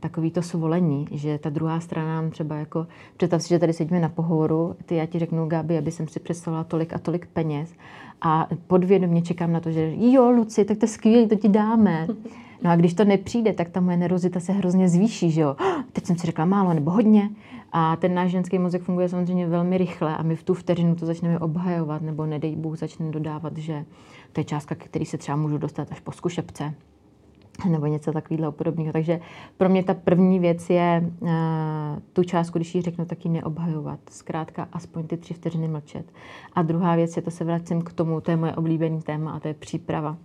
takovýto 0.00 0.42
svolení, 0.42 1.06
že 1.10 1.38
ta 1.38 1.50
druhá 1.50 1.80
strana 1.80 2.14
nám 2.14 2.30
třeba 2.30 2.56
jako, 2.56 2.86
představ 3.16 3.42
si, 3.42 3.48
že 3.48 3.58
tady 3.58 3.72
sedíme 3.72 4.00
na 4.00 4.08
pohovoru, 4.08 4.76
ty 4.86 4.94
já 4.94 5.06
ti 5.06 5.18
řeknu, 5.18 5.46
Gabi, 5.46 5.78
aby 5.78 5.90
jsem 5.90 6.08
si 6.08 6.20
představila 6.20 6.64
tolik 6.64 6.92
a 6.92 6.98
tolik 6.98 7.26
peněz 7.26 7.74
a 8.20 8.48
podvědomě 8.66 9.22
čekám 9.22 9.52
na 9.52 9.60
to, 9.60 9.70
že 9.70 9.92
jo, 9.96 10.30
Luci, 10.30 10.64
tak 10.64 10.78
to 10.78 10.84
je 10.84 10.88
skvělé, 10.88 11.26
to 11.26 11.36
ti 11.36 11.48
dáme. 11.48 12.06
No 12.62 12.70
a 12.70 12.76
když 12.76 12.94
to 12.94 13.04
nepřijde, 13.04 13.52
tak 13.52 13.68
ta 13.68 13.80
moje 13.80 13.96
nervozita 13.96 14.40
se 14.40 14.52
hrozně 14.52 14.88
zvýší, 14.88 15.30
že 15.30 15.40
jo. 15.40 15.56
Teď 15.92 16.06
jsem 16.06 16.18
si 16.18 16.26
řekla 16.26 16.44
málo 16.44 16.74
nebo 16.74 16.90
hodně. 16.90 17.30
A 17.72 17.96
ten 17.96 18.14
náš 18.14 18.30
ženský 18.30 18.58
mozek 18.58 18.82
funguje 18.82 19.08
samozřejmě 19.08 19.46
velmi 19.46 19.78
rychle 19.78 20.16
a 20.16 20.22
my 20.22 20.36
v 20.36 20.42
tu 20.42 20.54
vteřinu 20.54 20.94
to 20.94 21.06
začneme 21.06 21.38
obhajovat, 21.38 22.02
nebo 22.02 22.26
nedej 22.26 22.56
Bůh 22.56 22.78
začne 22.78 23.10
dodávat, 23.10 23.56
že 23.56 23.84
to 24.32 24.40
je 24.40 24.44
částka, 24.44 24.74
který 24.74 25.04
se 25.06 25.18
třeba 25.18 25.36
můžu 25.36 25.58
dostat 25.58 25.88
až 25.92 26.00
po 26.00 26.12
zkušebce 26.12 26.74
nebo 27.66 27.86
něco 27.86 28.12
takového 28.12 28.52
podobného. 28.52 28.92
Takže 28.92 29.20
pro 29.56 29.68
mě 29.68 29.82
ta 29.84 29.94
první 29.94 30.38
věc 30.38 30.70
je 30.70 31.10
uh, 31.20 31.28
tu 32.12 32.24
částku, 32.24 32.58
když 32.58 32.74
ji 32.74 32.82
řeknu, 32.82 33.04
tak 33.04 33.24
ji 33.24 33.30
neobhajovat. 33.30 34.00
Zkrátka 34.10 34.68
aspoň 34.72 35.06
ty 35.06 35.16
tři 35.16 35.34
vteřiny 35.34 35.68
mlčet. 35.68 36.12
A 36.52 36.62
druhá 36.62 36.96
věc 36.96 37.16
je, 37.16 37.22
to 37.22 37.30
se 37.30 37.44
vracím 37.44 37.82
k 37.82 37.92
tomu, 37.92 38.20
to 38.20 38.30
je 38.30 38.36
moje 38.36 38.54
oblíbený 38.54 39.02
téma 39.02 39.32
a 39.32 39.40
to 39.40 39.48
je 39.48 39.54
příprava. 39.54 40.16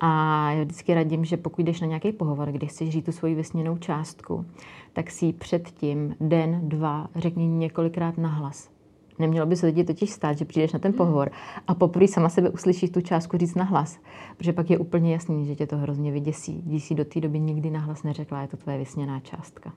A 0.00 0.50
já 0.50 0.62
vždycky 0.64 0.94
radím, 0.94 1.24
že 1.24 1.36
pokud 1.36 1.62
jdeš 1.62 1.80
na 1.80 1.86
nějaký 1.86 2.12
pohovor, 2.12 2.52
kde 2.52 2.66
chceš 2.66 2.90
říct 2.90 3.04
tu 3.04 3.12
svoji 3.12 3.34
vysněnou 3.34 3.78
částku, 3.78 4.46
tak 4.92 5.10
si 5.10 5.26
ji 5.26 5.32
předtím 5.32 6.16
den, 6.20 6.60
dva 6.68 7.08
řekni 7.16 7.46
několikrát 7.46 8.18
nahlas. 8.18 8.71
Nemělo 9.18 9.46
by 9.46 9.56
se 9.56 9.66
lidi 9.66 9.84
totiž 9.84 10.10
stát, 10.10 10.38
že 10.38 10.44
přijdeš 10.44 10.72
na 10.72 10.78
ten 10.78 10.92
pohovor 10.92 11.30
a 11.68 11.74
poprvé 11.74 12.08
sama 12.08 12.28
sebe 12.28 12.50
uslyšíš 12.50 12.90
tu 12.90 13.00
částku 13.00 13.38
říct 13.38 13.54
nahlas, 13.54 13.98
protože 14.36 14.52
pak 14.52 14.70
je 14.70 14.78
úplně 14.78 15.12
jasný, 15.12 15.46
že 15.46 15.54
tě 15.54 15.66
to 15.66 15.76
hrozně 15.76 16.12
vyděsí, 16.12 16.62
když 16.66 16.84
si 16.84 16.94
do 16.94 17.04
té 17.04 17.20
doby 17.20 17.40
nikdy 17.40 17.70
nahlas 17.70 18.02
neřekla, 18.02 18.42
je 18.42 18.48
to 18.48 18.56
tvoje 18.56 18.78
vysněná 18.78 19.20
částka. 19.20 19.72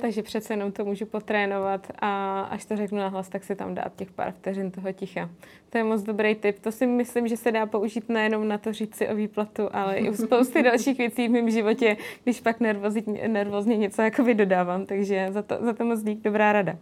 Takže 0.00 0.22
přece 0.22 0.52
jenom 0.52 0.72
to 0.72 0.84
můžu 0.84 1.06
potrénovat 1.06 1.86
a 1.98 2.40
až 2.40 2.64
to 2.64 2.76
řeknu 2.76 2.98
nahlas, 2.98 3.28
tak 3.28 3.44
si 3.44 3.56
tam 3.56 3.74
dát 3.74 3.96
těch 3.96 4.12
pár 4.12 4.32
vteřin 4.32 4.70
toho 4.70 4.92
ticha. 4.92 5.30
To 5.70 5.78
je 5.78 5.84
moc 5.84 6.02
dobrý 6.02 6.34
tip. 6.34 6.58
To 6.58 6.72
si 6.72 6.86
myslím, 6.86 7.28
že 7.28 7.36
se 7.36 7.52
dá 7.52 7.66
použít 7.66 8.08
nejenom 8.08 8.48
na 8.48 8.58
to 8.58 8.72
říct 8.72 8.94
si 8.94 9.08
o 9.08 9.14
výplatu, 9.14 9.68
ale 9.72 9.96
i 9.96 10.10
u 10.10 10.14
spousty 10.26 10.62
dalších 10.62 10.98
věcí 10.98 11.28
v 11.28 11.30
mém 11.30 11.50
životě, 11.50 11.96
když 12.24 12.40
pak 12.40 12.60
nervozně, 12.60 13.28
nervozně 13.28 13.76
něco 13.76 14.02
jakoby 14.02 14.34
dodávám. 14.34 14.86
Takže 14.86 15.28
za 15.30 15.42
to, 15.42 15.58
za 15.60 15.72
to 15.72 15.84
moc 15.84 16.02
dík, 16.02 16.22
dobrá 16.22 16.52
rada. 16.52 16.76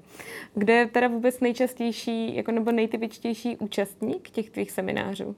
Kde 0.55 0.73
je 0.73 0.87
teda 0.87 1.09
vůbec 1.09 1.41
nejčastější 1.41 2.37
jako 2.37 2.53
nebo 2.53 2.73
nejtypičtější 2.73 3.57
účastník 3.57 4.31
těch 4.31 4.51
tvých 4.51 4.71
seminářů? 4.71 5.37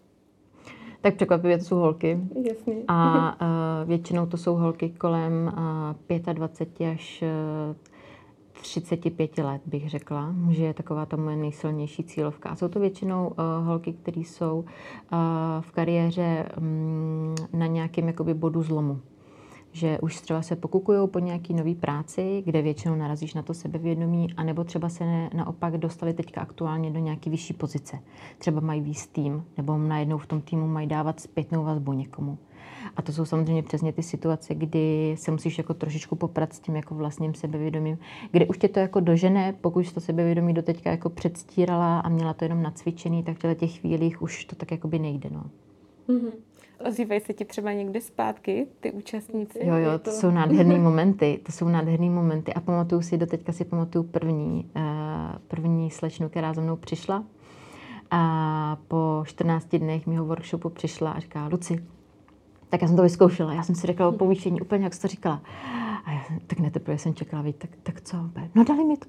Tak 1.00 1.14
překvapivě 1.14 1.58
to 1.58 1.64
jsou 1.64 1.76
holky. 1.76 2.20
Jasně. 2.48 2.74
A 2.88 3.36
uh, 3.42 3.88
většinou 3.88 4.26
to 4.26 4.36
jsou 4.36 4.54
holky 4.54 4.88
kolem 4.88 5.52
uh, 6.08 6.18
25 6.32 6.90
až 6.92 7.24
uh, 7.70 7.76
35 8.60 9.38
let, 9.38 9.62
bych 9.66 9.90
řekla, 9.90 10.34
že 10.50 10.64
je 10.64 10.74
taková 10.74 11.06
ta 11.06 11.16
moje 11.16 11.36
nejsilnější 11.36 12.04
cílovka. 12.04 12.48
A 12.48 12.56
jsou 12.56 12.68
to 12.68 12.80
většinou 12.80 13.28
uh, 13.28 13.66
holky, 13.66 13.92
které 13.92 14.20
jsou 14.20 14.58
uh, 14.58 15.18
v 15.60 15.72
kariéře 15.72 16.48
um, 16.58 17.34
na 17.52 17.66
nějakém 17.66 18.06
jakoby 18.06 18.34
bodu 18.34 18.62
zlomu 18.62 19.00
že 19.78 19.98
už 20.00 20.20
třeba 20.20 20.42
se 20.42 20.56
pokukují 20.56 21.08
po 21.08 21.18
nějaký 21.18 21.54
nový 21.54 21.74
práci, 21.74 22.42
kde 22.44 22.62
většinou 22.62 22.94
narazíš 22.94 23.34
na 23.34 23.42
to 23.42 23.54
sebevědomí, 23.54 24.34
anebo 24.36 24.64
třeba 24.64 24.88
se 24.88 25.04
ne, 25.04 25.30
naopak 25.34 25.78
dostali 25.78 26.14
teďka 26.14 26.40
aktuálně 26.40 26.90
do 26.90 26.98
nějaké 26.98 27.30
vyšší 27.30 27.54
pozice. 27.54 27.98
Třeba 28.38 28.60
mají 28.60 28.80
víc 28.80 29.06
tým, 29.06 29.44
nebo 29.56 29.78
najednou 29.78 30.18
v 30.18 30.26
tom 30.26 30.40
týmu 30.40 30.66
mají 30.66 30.86
dávat 30.86 31.20
zpětnou 31.20 31.64
vazbu 31.64 31.92
někomu. 31.92 32.38
A 32.96 33.02
to 33.02 33.12
jsou 33.12 33.24
samozřejmě 33.24 33.62
přesně 33.62 33.92
ty 33.92 34.02
situace, 34.02 34.54
kdy 34.54 35.14
se 35.18 35.30
musíš 35.30 35.58
jako 35.58 35.74
trošičku 35.74 36.16
poprat 36.16 36.52
s 36.52 36.60
tím 36.60 36.76
jako 36.76 36.94
vlastním 36.94 37.34
sebevědomím, 37.34 37.98
kde 38.30 38.46
už 38.46 38.58
tě 38.58 38.68
to 38.68 38.80
jako 38.80 39.00
dožené, 39.00 39.52
pokud 39.60 39.80
jsi 39.80 39.94
to 39.94 40.00
sebevědomí 40.00 40.54
doteďka 40.54 40.90
jako 40.90 41.10
předstírala 41.10 42.00
a 42.00 42.08
měla 42.08 42.34
to 42.34 42.44
jenom 42.44 42.62
nacvičený, 42.62 43.22
tak 43.22 43.44
v 43.44 43.54
těch 43.54 43.78
chvílích 43.80 44.22
už 44.22 44.44
to 44.44 44.56
tak 44.56 44.70
jako 44.70 44.88
by 44.88 44.98
nejde. 44.98 45.30
No. 45.32 45.44
Mm-hmm. 46.08 46.32
Ozývají 46.86 47.20
se 47.20 47.32
ti 47.32 47.44
třeba 47.44 47.72
někdy 47.72 48.00
zpátky, 48.00 48.66
ty 48.80 48.92
účastníci? 48.92 49.58
Jo, 49.62 49.76
jo, 49.76 49.98
to 49.98 50.10
jsou 50.10 50.30
nádherné 50.30 50.78
momenty, 50.78 51.40
to 51.42 51.52
jsou 51.52 51.68
nádherné 51.68 52.10
momenty 52.10 52.54
a 52.54 52.60
pamatuju 52.60 53.02
si, 53.02 53.18
doteďka 53.18 53.52
si 53.52 53.64
pamatuju 53.64 54.04
první, 54.04 54.70
uh, 54.76 54.82
první 55.48 55.90
slečnu, 55.90 56.28
která 56.28 56.54
za 56.54 56.62
mnou 56.62 56.76
přišla 56.76 57.24
a 58.10 58.76
po 58.88 59.22
14 59.26 59.76
dnech 59.76 60.06
mého 60.06 60.24
workshopu 60.24 60.68
přišla 60.68 61.10
a 61.10 61.18
říká, 61.18 61.48
Luci, 61.48 61.84
tak 62.68 62.82
já 62.82 62.88
jsem 62.88 62.96
to 62.96 63.02
vyzkoušela, 63.02 63.52
já 63.52 63.62
jsem 63.62 63.74
si 63.74 63.86
řekla 63.86 64.08
o 64.08 64.12
povýšení 64.18 64.60
úplně, 64.60 64.84
jak 64.84 64.94
jsi 64.94 65.00
to 65.00 65.08
říkala. 65.08 65.42
A 66.04 66.12
já 66.12 66.24
jsem, 66.24 66.40
tak 66.46 66.58
neteprve 66.58 66.98
jsem 66.98 67.14
čekala, 67.14 67.42
víc, 67.42 67.56
tak, 67.58 67.70
tak 67.82 68.00
co? 68.00 68.16
No 68.54 68.64
dali 68.64 68.84
mi 68.84 68.96
to. 68.96 69.08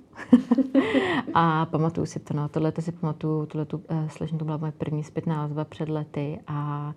a 1.33 1.65
pamatuju 1.65 2.05
si 2.05 2.19
to, 2.19 2.33
no, 2.33 2.49
tohle 2.49 2.73
si 2.79 2.91
pamatuju, 2.91 3.45
tohle 3.45 3.65
tu 3.65 3.77
uh, 3.77 4.07
slečnu, 4.07 4.37
to 4.37 4.45
byla 4.45 4.57
moje 4.57 4.71
první 4.71 5.03
zpětná 5.03 5.45
ozva 5.45 5.65
před 5.65 5.89
lety 5.89 6.39
a 6.47 6.87
uh, 6.87 6.93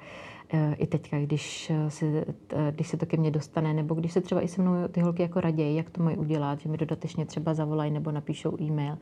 i 0.79 0.87
teďka, 0.87 1.19
když 1.21 1.71
eh, 1.71 1.91
se, 1.91 2.25
eh, 2.53 2.73
když 2.73 2.89
se 2.89 2.97
to 2.97 3.07
ke 3.07 3.17
mně 3.17 3.31
dostane, 3.31 3.75
nebo 3.75 3.95
když 3.95 4.13
se 4.13 4.21
třeba 4.21 4.41
i 4.41 4.49
se 4.49 4.63
mnou 4.63 4.89
ty 4.89 5.01
holky 5.01 5.23
jako 5.23 5.41
raději, 5.41 5.77
jak 5.77 5.91
to 5.91 6.03
mají 6.03 6.17
udělat, 6.17 6.61
že 6.61 6.69
mi 6.69 6.77
dodatečně 6.77 7.27
třeba 7.27 7.55
zavolají 7.55 7.91
nebo 7.91 8.11
napíšou 8.11 8.57
e-mail 8.61 8.99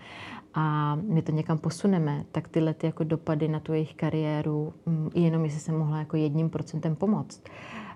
a 0.54 0.94
my 0.94 1.22
to 1.22 1.32
někam 1.32 1.58
posuneme, 1.58 2.24
tak 2.32 2.48
tyhle 2.48 2.74
ty 2.74 2.86
jako 2.86 3.04
dopady 3.04 3.48
na 3.48 3.60
tu 3.60 3.72
jejich 3.72 3.94
kariéru, 3.94 4.72
mm, 4.86 5.10
jenom 5.14 5.44
jestli 5.44 5.60
jsem 5.60 5.78
mohla 5.78 5.98
jako 5.98 6.16
jedním 6.16 6.50
procentem 6.50 6.96
pomoct, 6.96 7.42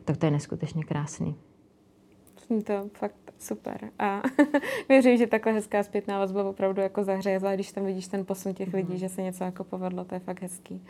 tak 0.04 0.16
to 0.16 0.26
je 0.26 0.32
neskutečně 0.32 0.84
krásný. 0.84 1.36
Zní 2.46 2.62
to 2.62 2.88
fakt 2.92 3.14
super. 3.38 3.90
A 3.98 4.22
věřím, 4.88 5.16
že 5.16 5.26
takhle 5.26 5.52
hezká 5.52 5.82
zpětná 5.82 6.18
vazba 6.18 6.44
opravdu 6.44 6.82
jako 6.82 7.04
zahřeje, 7.04 7.40
když 7.54 7.72
tam 7.72 7.84
vidíš 7.84 8.08
ten 8.08 8.24
posun 8.24 8.54
těch 8.54 8.74
lidí, 8.74 8.92
mm-hmm. 8.92 8.98
že 8.98 9.08
se 9.08 9.22
něco 9.22 9.44
jako 9.44 9.64
povedlo, 9.64 10.04
to 10.04 10.14
je 10.14 10.18
fakt 10.18 10.42
hezký. 10.42 10.84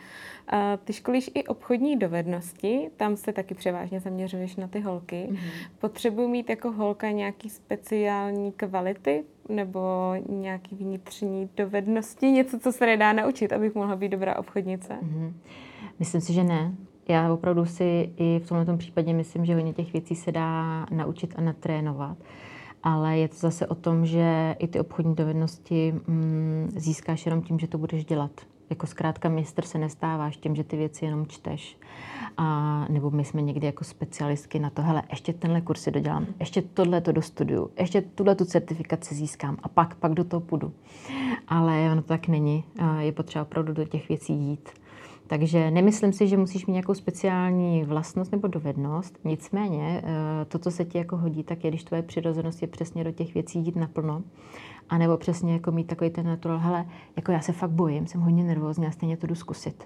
A 0.47 0.77
ty 0.77 0.93
školíš 0.93 1.31
i 1.33 1.43
obchodní 1.43 1.97
dovednosti, 1.97 2.89
tam 2.97 3.15
se 3.15 3.33
taky 3.33 3.53
převážně 3.53 3.99
zaměřuješ 3.99 4.55
na 4.55 4.67
ty 4.67 4.79
holky. 4.79 5.27
Mm-hmm. 5.31 5.69
Potřebuji 5.79 6.27
mít 6.27 6.49
jako 6.49 6.71
holka 6.71 7.11
nějaký 7.11 7.49
speciální 7.49 8.51
kvality 8.51 9.23
nebo 9.49 10.13
nějaký 10.29 10.75
vnitřní 10.75 11.49
dovednosti, 11.57 12.31
něco, 12.31 12.59
co 12.59 12.71
se 12.71 12.85
nedá 12.85 13.13
naučit, 13.13 13.53
abych 13.53 13.75
mohla 13.75 13.95
být 13.95 14.09
dobrá 14.09 14.39
obchodnice? 14.39 14.93
Mm-hmm. 14.93 15.33
Myslím 15.99 16.21
si, 16.21 16.33
že 16.33 16.43
ne. 16.43 16.75
Já 17.07 17.33
opravdu 17.33 17.65
si 17.65 18.13
i 18.17 18.41
v 18.45 18.47
tomto 18.47 18.77
případě 18.77 19.13
myslím, 19.13 19.45
že 19.45 19.55
hodně 19.55 19.73
těch 19.73 19.93
věcí 19.93 20.15
se 20.15 20.31
dá 20.31 20.85
naučit 20.91 21.33
a 21.37 21.41
natrénovat. 21.41 22.17
Ale 22.83 23.17
je 23.17 23.27
to 23.27 23.35
zase 23.35 23.67
o 23.67 23.75
tom, 23.75 24.05
že 24.05 24.55
i 24.59 24.67
ty 24.67 24.79
obchodní 24.79 25.15
dovednosti 25.15 25.93
mm, 26.07 26.71
získáš 26.75 27.25
jenom 27.25 27.41
tím, 27.41 27.59
že 27.59 27.67
to 27.67 27.77
budeš 27.77 28.05
dělat. 28.05 28.31
Jako 28.69 28.87
zkrátka 28.87 29.29
mistr 29.29 29.65
se 29.65 29.77
nestáváš 29.77 30.37
tím, 30.37 30.55
že 30.55 30.63
ty 30.63 30.77
věci 30.77 31.05
jenom 31.05 31.27
čteš. 31.27 31.77
A, 32.37 32.87
nebo 32.89 33.11
my 33.11 33.25
jsme 33.25 33.41
někdy 33.41 33.65
jako 33.65 33.83
specialistky 33.83 34.59
na 34.59 34.69
to, 34.69 34.81
hele, 34.81 35.03
ještě 35.09 35.33
tenhle 35.33 35.61
kurz 35.61 35.81
si 35.81 35.91
dodělám, 35.91 36.25
ještě 36.39 36.61
tohle 36.61 37.01
to 37.01 37.11
dostuduju, 37.11 37.69
ještě 37.79 38.01
tuhle 38.01 38.35
tu 38.35 38.45
certifikaci 38.45 39.15
získám 39.15 39.57
a 39.63 39.69
pak, 39.69 39.95
pak 39.95 40.13
do 40.13 40.23
toho 40.23 40.41
půjdu. 40.41 40.73
Ale 41.47 41.91
ono 41.91 42.01
to 42.01 42.07
tak 42.07 42.27
není. 42.27 42.63
Je 42.99 43.11
potřeba 43.11 43.43
opravdu 43.43 43.73
do 43.73 43.85
těch 43.85 44.09
věcí 44.09 44.33
jít. 44.33 44.69
Takže 45.27 45.71
nemyslím 45.71 46.13
si, 46.13 46.27
že 46.27 46.37
musíš 46.37 46.65
mít 46.65 46.73
nějakou 46.73 46.93
speciální 46.93 47.83
vlastnost 47.83 48.31
nebo 48.31 48.47
dovednost. 48.47 49.19
Nicméně, 49.23 50.01
eh, 50.05 50.45
to, 50.45 50.59
co 50.59 50.71
se 50.71 50.85
ti 50.85 50.97
jako 50.97 51.17
hodí, 51.17 51.43
tak 51.43 51.63
je, 51.63 51.69
když 51.69 51.83
tvoje 51.83 52.01
přirozenost 52.01 52.61
je 52.61 52.67
přesně 52.67 53.03
do 53.03 53.11
těch 53.11 53.33
věcí 53.33 53.59
jít 53.59 53.75
naplno. 53.75 54.23
A 54.89 54.97
nebo 54.97 55.17
přesně 55.17 55.53
jako 55.53 55.71
mít 55.71 55.87
takový 55.87 56.09
ten 56.09 56.25
natural, 56.25 56.59
hele, 56.59 56.85
jako 57.15 57.31
já 57.31 57.41
se 57.41 57.51
fakt 57.51 57.71
bojím, 57.71 58.07
jsem 58.07 58.21
hodně 58.21 58.43
nervózní 58.43 58.87
a 58.87 58.91
stejně 58.91 59.17
to 59.17 59.27
jdu 59.27 59.35
zkusit. 59.35 59.83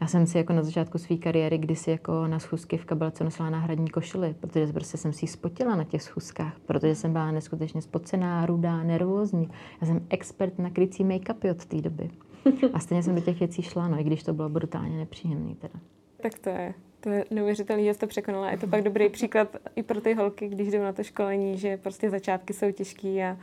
Já 0.00 0.06
jsem 0.06 0.26
si 0.26 0.38
jako 0.38 0.52
na 0.52 0.62
začátku 0.62 0.98
své 0.98 1.16
kariéry 1.16 1.58
kdysi 1.58 1.90
jako 1.90 2.26
na 2.26 2.38
schůzky 2.38 2.76
v 2.76 2.84
kabelce 2.84 3.24
nosila 3.24 3.50
náhradní 3.50 3.90
košily, 3.90 4.34
protože 4.40 4.72
prostě 4.72 4.96
jsem 4.96 5.12
si 5.12 5.24
ji 5.24 5.28
spotila 5.28 5.76
na 5.76 5.84
těch 5.84 6.02
schůzkách, 6.02 6.52
protože 6.66 6.94
jsem 6.94 7.12
byla 7.12 7.30
neskutečně 7.30 7.82
spocená, 7.82 8.46
rudá, 8.46 8.82
nervózní. 8.82 9.48
Já 9.80 9.86
jsem 9.86 10.06
expert 10.10 10.58
na 10.58 10.70
krycí 10.70 11.04
make-upy 11.04 11.50
od 11.50 11.64
té 11.64 11.80
doby. 11.80 12.10
A 12.72 12.78
stejně 12.78 13.02
jsem 13.02 13.14
do 13.14 13.20
těch 13.20 13.38
věcí 13.38 13.62
šla, 13.62 13.88
no 13.88 14.00
i 14.00 14.04
když 14.04 14.22
to 14.22 14.32
bylo 14.32 14.48
brutálně 14.48 14.96
nepříjemný 14.96 15.54
teda. 15.54 15.80
Tak 16.22 16.38
to 16.38 16.50
je. 16.50 16.74
To 17.00 17.10
je 17.10 17.24
neuvěřitelné, 17.30 17.84
že 17.84 17.94
jste 17.94 18.06
překonala. 18.06 18.50
Je 18.50 18.58
to 18.58 18.66
pak 18.66 18.82
dobrý 18.82 19.08
příklad 19.08 19.56
i 19.76 19.82
pro 19.82 20.00
ty 20.00 20.14
holky, 20.14 20.48
když 20.48 20.68
jdou 20.68 20.82
na 20.82 20.92
to 20.92 21.02
školení, 21.02 21.58
že 21.58 21.76
prostě 21.76 22.10
začátky 22.10 22.52
jsou 22.52 22.72
těžký 22.72 23.22
a 23.22 23.36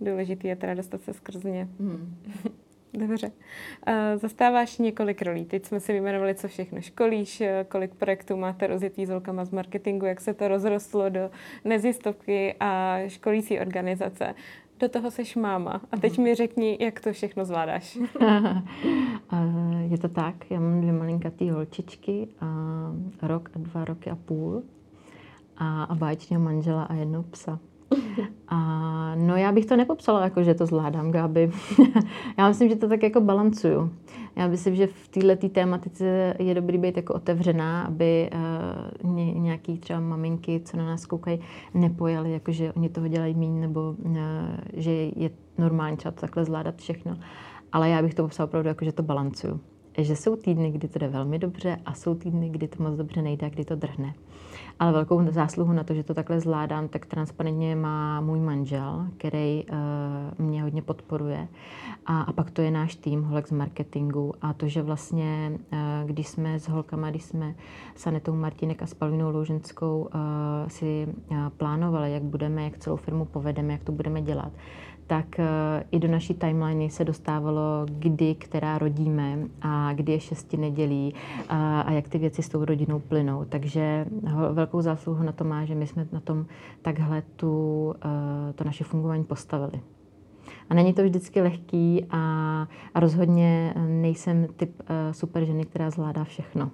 důležitý 0.00 0.48
je 0.48 0.56
teda 0.56 0.74
dostat 0.74 1.02
se 1.02 1.14
skrz 1.14 1.42
ně. 1.42 1.68
Hmm. 1.80 2.16
Dobře. 2.94 3.32
Zastáváš 4.16 4.78
několik 4.78 5.22
rolí. 5.22 5.44
Teď 5.44 5.66
jsme 5.66 5.80
si 5.80 5.92
vyjmenovali, 5.92 6.34
co 6.34 6.48
všechno 6.48 6.80
školíš, 6.80 7.42
kolik 7.68 7.94
projektů 7.94 8.36
máte 8.36 8.66
rozjetý 8.66 9.06
s 9.06 9.10
holkama 9.10 9.44
z 9.44 9.50
marketingu, 9.50 10.06
jak 10.06 10.20
se 10.20 10.34
to 10.34 10.48
rozrostlo 10.48 11.08
do 11.08 11.30
nezistovky 11.64 12.54
a 12.60 12.98
školící 13.06 13.60
organizace 13.60 14.34
do 14.80 14.88
toho 14.88 15.10
seš 15.10 15.36
máma. 15.36 15.80
A 15.92 15.96
teď 15.96 16.18
mi 16.18 16.34
řekni, 16.34 16.78
jak 16.80 17.00
to 17.00 17.12
všechno 17.12 17.44
zvládáš. 17.44 17.98
je 19.90 19.98
to 19.98 20.08
tak, 20.08 20.50
já 20.50 20.60
mám 20.60 20.80
dvě 20.80 20.92
malinkatý 20.92 21.50
holčičky, 21.50 22.28
a 22.40 22.46
rok 23.22 23.50
a 23.54 23.58
dva 23.58 23.84
roky 23.84 24.10
a 24.10 24.16
půl 24.16 24.62
a, 25.56 25.84
a 25.84 25.94
báječného 25.94 26.42
manžela 26.42 26.82
a 26.84 26.94
jednou 26.94 27.22
psa. 27.22 27.58
A 28.48 29.14
no 29.14 29.36
já 29.36 29.52
bych 29.52 29.66
to 29.66 29.76
nepopsala 29.76 30.24
jako, 30.24 30.42
že 30.42 30.54
to 30.54 30.66
zvládám, 30.66 31.10
Gáby. 31.10 31.50
já 32.38 32.48
myslím, 32.48 32.68
že 32.68 32.76
to 32.76 32.88
tak 32.88 33.02
jako 33.02 33.20
balancuju. 33.20 33.90
Já 34.36 34.48
myslím, 34.48 34.74
že 34.74 34.86
v 34.86 35.08
této 35.08 35.48
tématice 35.48 36.34
je 36.38 36.54
dobrý 36.54 36.78
být 36.78 36.96
jako 36.96 37.14
otevřená, 37.14 37.82
aby 37.82 38.30
uh, 39.04 39.14
nějaký 39.42 39.78
třeba 39.78 40.00
maminky, 40.00 40.60
co 40.64 40.76
na 40.76 40.86
nás 40.86 41.06
koukají, 41.06 41.40
nepojali, 41.74 42.32
jako 42.32 42.52
že 42.52 42.72
oni 42.72 42.88
toho 42.88 43.08
dělají 43.08 43.34
méně, 43.34 43.60
nebo 43.60 43.94
uh, 43.98 44.16
že 44.72 44.90
je 44.92 45.30
normální 45.58 45.96
třeba 45.96 46.12
to 46.12 46.20
takhle 46.20 46.44
zvládat 46.44 46.76
všechno. 46.76 47.16
Ale 47.72 47.88
já 47.88 48.02
bych 48.02 48.14
to 48.14 48.22
popsala 48.22 48.46
opravdu 48.46 48.68
jako, 48.68 48.84
že 48.84 48.92
to 48.92 49.02
balancuju. 49.02 49.60
Že 49.98 50.16
jsou 50.16 50.36
týdny, 50.36 50.70
kdy 50.70 50.88
to 50.88 50.98
jde 50.98 51.08
velmi 51.08 51.38
dobře 51.38 51.78
a 51.86 51.94
jsou 51.94 52.14
týdny, 52.14 52.48
kdy 52.48 52.68
to 52.68 52.82
moc 52.82 52.94
dobře 52.94 53.22
nejde 53.22 53.46
a 53.46 53.50
kdy 53.50 53.64
to 53.64 53.76
drhne. 53.76 54.14
Ale 54.78 54.92
velkou 54.92 55.30
zásluhu 55.30 55.72
na 55.72 55.84
to, 55.84 55.94
že 55.94 56.02
to 56.02 56.14
takhle 56.14 56.40
zvládám, 56.40 56.88
tak 56.88 57.06
transparentně 57.06 57.76
má 57.76 58.20
můj 58.20 58.40
manžel, 58.40 59.06
který 59.16 59.64
uh, 59.64 60.46
mě 60.46 60.62
hodně 60.62 60.82
podporuje. 60.82 61.48
A, 62.06 62.22
a 62.22 62.32
pak 62.32 62.50
to 62.50 62.62
je 62.62 62.70
náš 62.70 62.94
tým, 62.94 63.22
holek 63.22 63.48
z 63.48 63.52
marketingu. 63.52 64.34
A 64.42 64.52
to, 64.52 64.68
že 64.68 64.82
vlastně, 64.82 65.52
uh, 65.72 65.78
když 66.06 66.28
jsme 66.28 66.60
s 66.60 66.68
holkama, 66.68 67.10
když 67.10 67.24
jsme 67.24 67.54
s 67.94 68.06
Anetou 68.06 68.34
Martinek 68.34 68.82
a 68.82 68.86
s 68.86 68.94
Palvinou 68.94 69.30
Louženskou 69.30 70.00
uh, 70.14 70.68
si 70.68 71.08
uh, 71.30 71.36
plánovali, 71.48 72.12
jak 72.12 72.22
budeme, 72.22 72.64
jak 72.64 72.78
celou 72.78 72.96
firmu 72.96 73.24
povedeme, 73.24 73.72
jak 73.72 73.84
to 73.84 73.92
budeme 73.92 74.22
dělat, 74.22 74.52
tak 75.10 75.38
eh, 75.38 75.44
i 75.90 75.98
do 75.98 76.08
naší 76.08 76.34
timeliny 76.34 76.90
se 76.90 77.04
dostávalo, 77.04 77.86
kdy, 77.98 78.34
která 78.34 78.78
rodíme 78.78 79.38
a 79.62 79.92
kdy 79.92 80.12
je 80.12 80.20
šesti 80.20 80.56
nedělí 80.56 81.14
a, 81.48 81.80
a 81.80 81.92
jak 81.92 82.08
ty 82.08 82.18
věci 82.18 82.42
s 82.42 82.48
tou 82.48 82.64
rodinou 82.64 83.00
plynou. 83.00 83.44
Takže 83.44 84.06
velkou 84.52 84.80
zásluhu 84.80 85.22
na 85.22 85.32
to 85.32 85.44
má, 85.44 85.64
že 85.64 85.74
my 85.74 85.86
jsme 85.86 86.06
na 86.12 86.20
tom 86.20 86.46
takhle 86.82 87.22
tu, 87.36 87.94
eh, 88.04 88.52
to 88.52 88.64
naše 88.64 88.84
fungování 88.84 89.24
postavili. 89.24 89.80
A 90.68 90.74
není 90.74 90.94
to 90.94 91.02
vždycky 91.02 91.42
lehký 91.42 92.06
a, 92.10 92.18
a 92.94 93.00
rozhodně 93.00 93.74
nejsem 93.86 94.46
typ 94.56 94.82
eh, 94.86 95.14
super 95.14 95.44
ženy, 95.44 95.64
která 95.64 95.90
zvládá 95.90 96.24
všechno. 96.24 96.70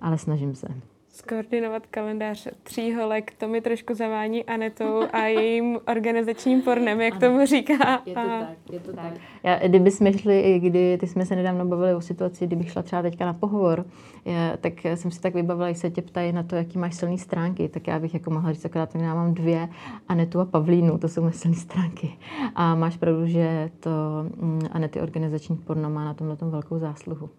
Ale 0.00 0.18
snažím 0.18 0.54
se 0.54 0.91
skoordinovat 1.12 1.86
kalendář 1.86 2.48
tří 2.62 2.94
holek, 2.94 3.32
to 3.38 3.48
mi 3.48 3.60
trošku 3.60 3.94
zavání 3.94 4.44
Anetou 4.44 5.02
a 5.12 5.24
jejím 5.24 5.78
organizačním 5.88 6.62
pornem, 6.62 7.00
jak 7.00 7.12
ano. 7.12 7.20
tomu 7.20 7.46
říká. 7.46 8.02
Je 8.06 8.14
to 8.14 8.20
a... 8.20 8.24
tak, 8.24 8.72
je 8.72 8.80
to 8.80 8.92
tak. 8.92 9.14
Já, 9.42 9.68
kdyby 9.68 9.90
jsme 9.90 10.12
šli, 10.12 10.60
kdy 10.60 10.98
ty 10.98 11.06
jsme 11.06 11.26
se 11.26 11.36
nedávno 11.36 11.64
bavili 11.64 11.94
o 11.94 12.00
situaci, 12.00 12.46
kdybych 12.46 12.70
šla 12.70 12.82
třeba 12.82 13.02
teďka 13.02 13.26
na 13.26 13.32
pohovor, 13.32 13.84
já, 14.24 14.56
tak 14.56 14.72
jsem 14.94 15.10
si 15.10 15.20
tak 15.20 15.34
vybavila, 15.34 15.68
když 15.68 15.78
se 15.78 15.90
tě 15.90 16.02
ptají 16.02 16.32
na 16.32 16.42
to, 16.42 16.56
jaký 16.56 16.78
máš 16.78 16.94
silné 16.94 17.18
stránky, 17.18 17.68
tak 17.68 17.86
já 17.86 17.98
bych 17.98 18.14
jako 18.14 18.30
mohla 18.30 18.52
říct, 18.52 18.64
akorát 18.64 18.94
já 18.94 19.14
mám 19.14 19.34
dvě, 19.34 19.68
Anetu 20.08 20.40
a 20.40 20.44
Pavlínu, 20.44 20.98
to 20.98 21.08
jsou 21.08 21.20
moje 21.20 21.32
silné 21.32 21.56
stránky. 21.56 22.12
A 22.54 22.74
máš 22.74 22.96
pravdu, 22.96 23.26
že 23.26 23.70
to 23.80 23.90
mm, 24.36 24.60
Anety 24.72 25.00
organizační 25.00 25.56
porno 25.56 25.90
má 25.90 26.04
na 26.04 26.14
tomhle 26.14 26.36
velkou 26.40 26.78
zásluhu. 26.78 27.30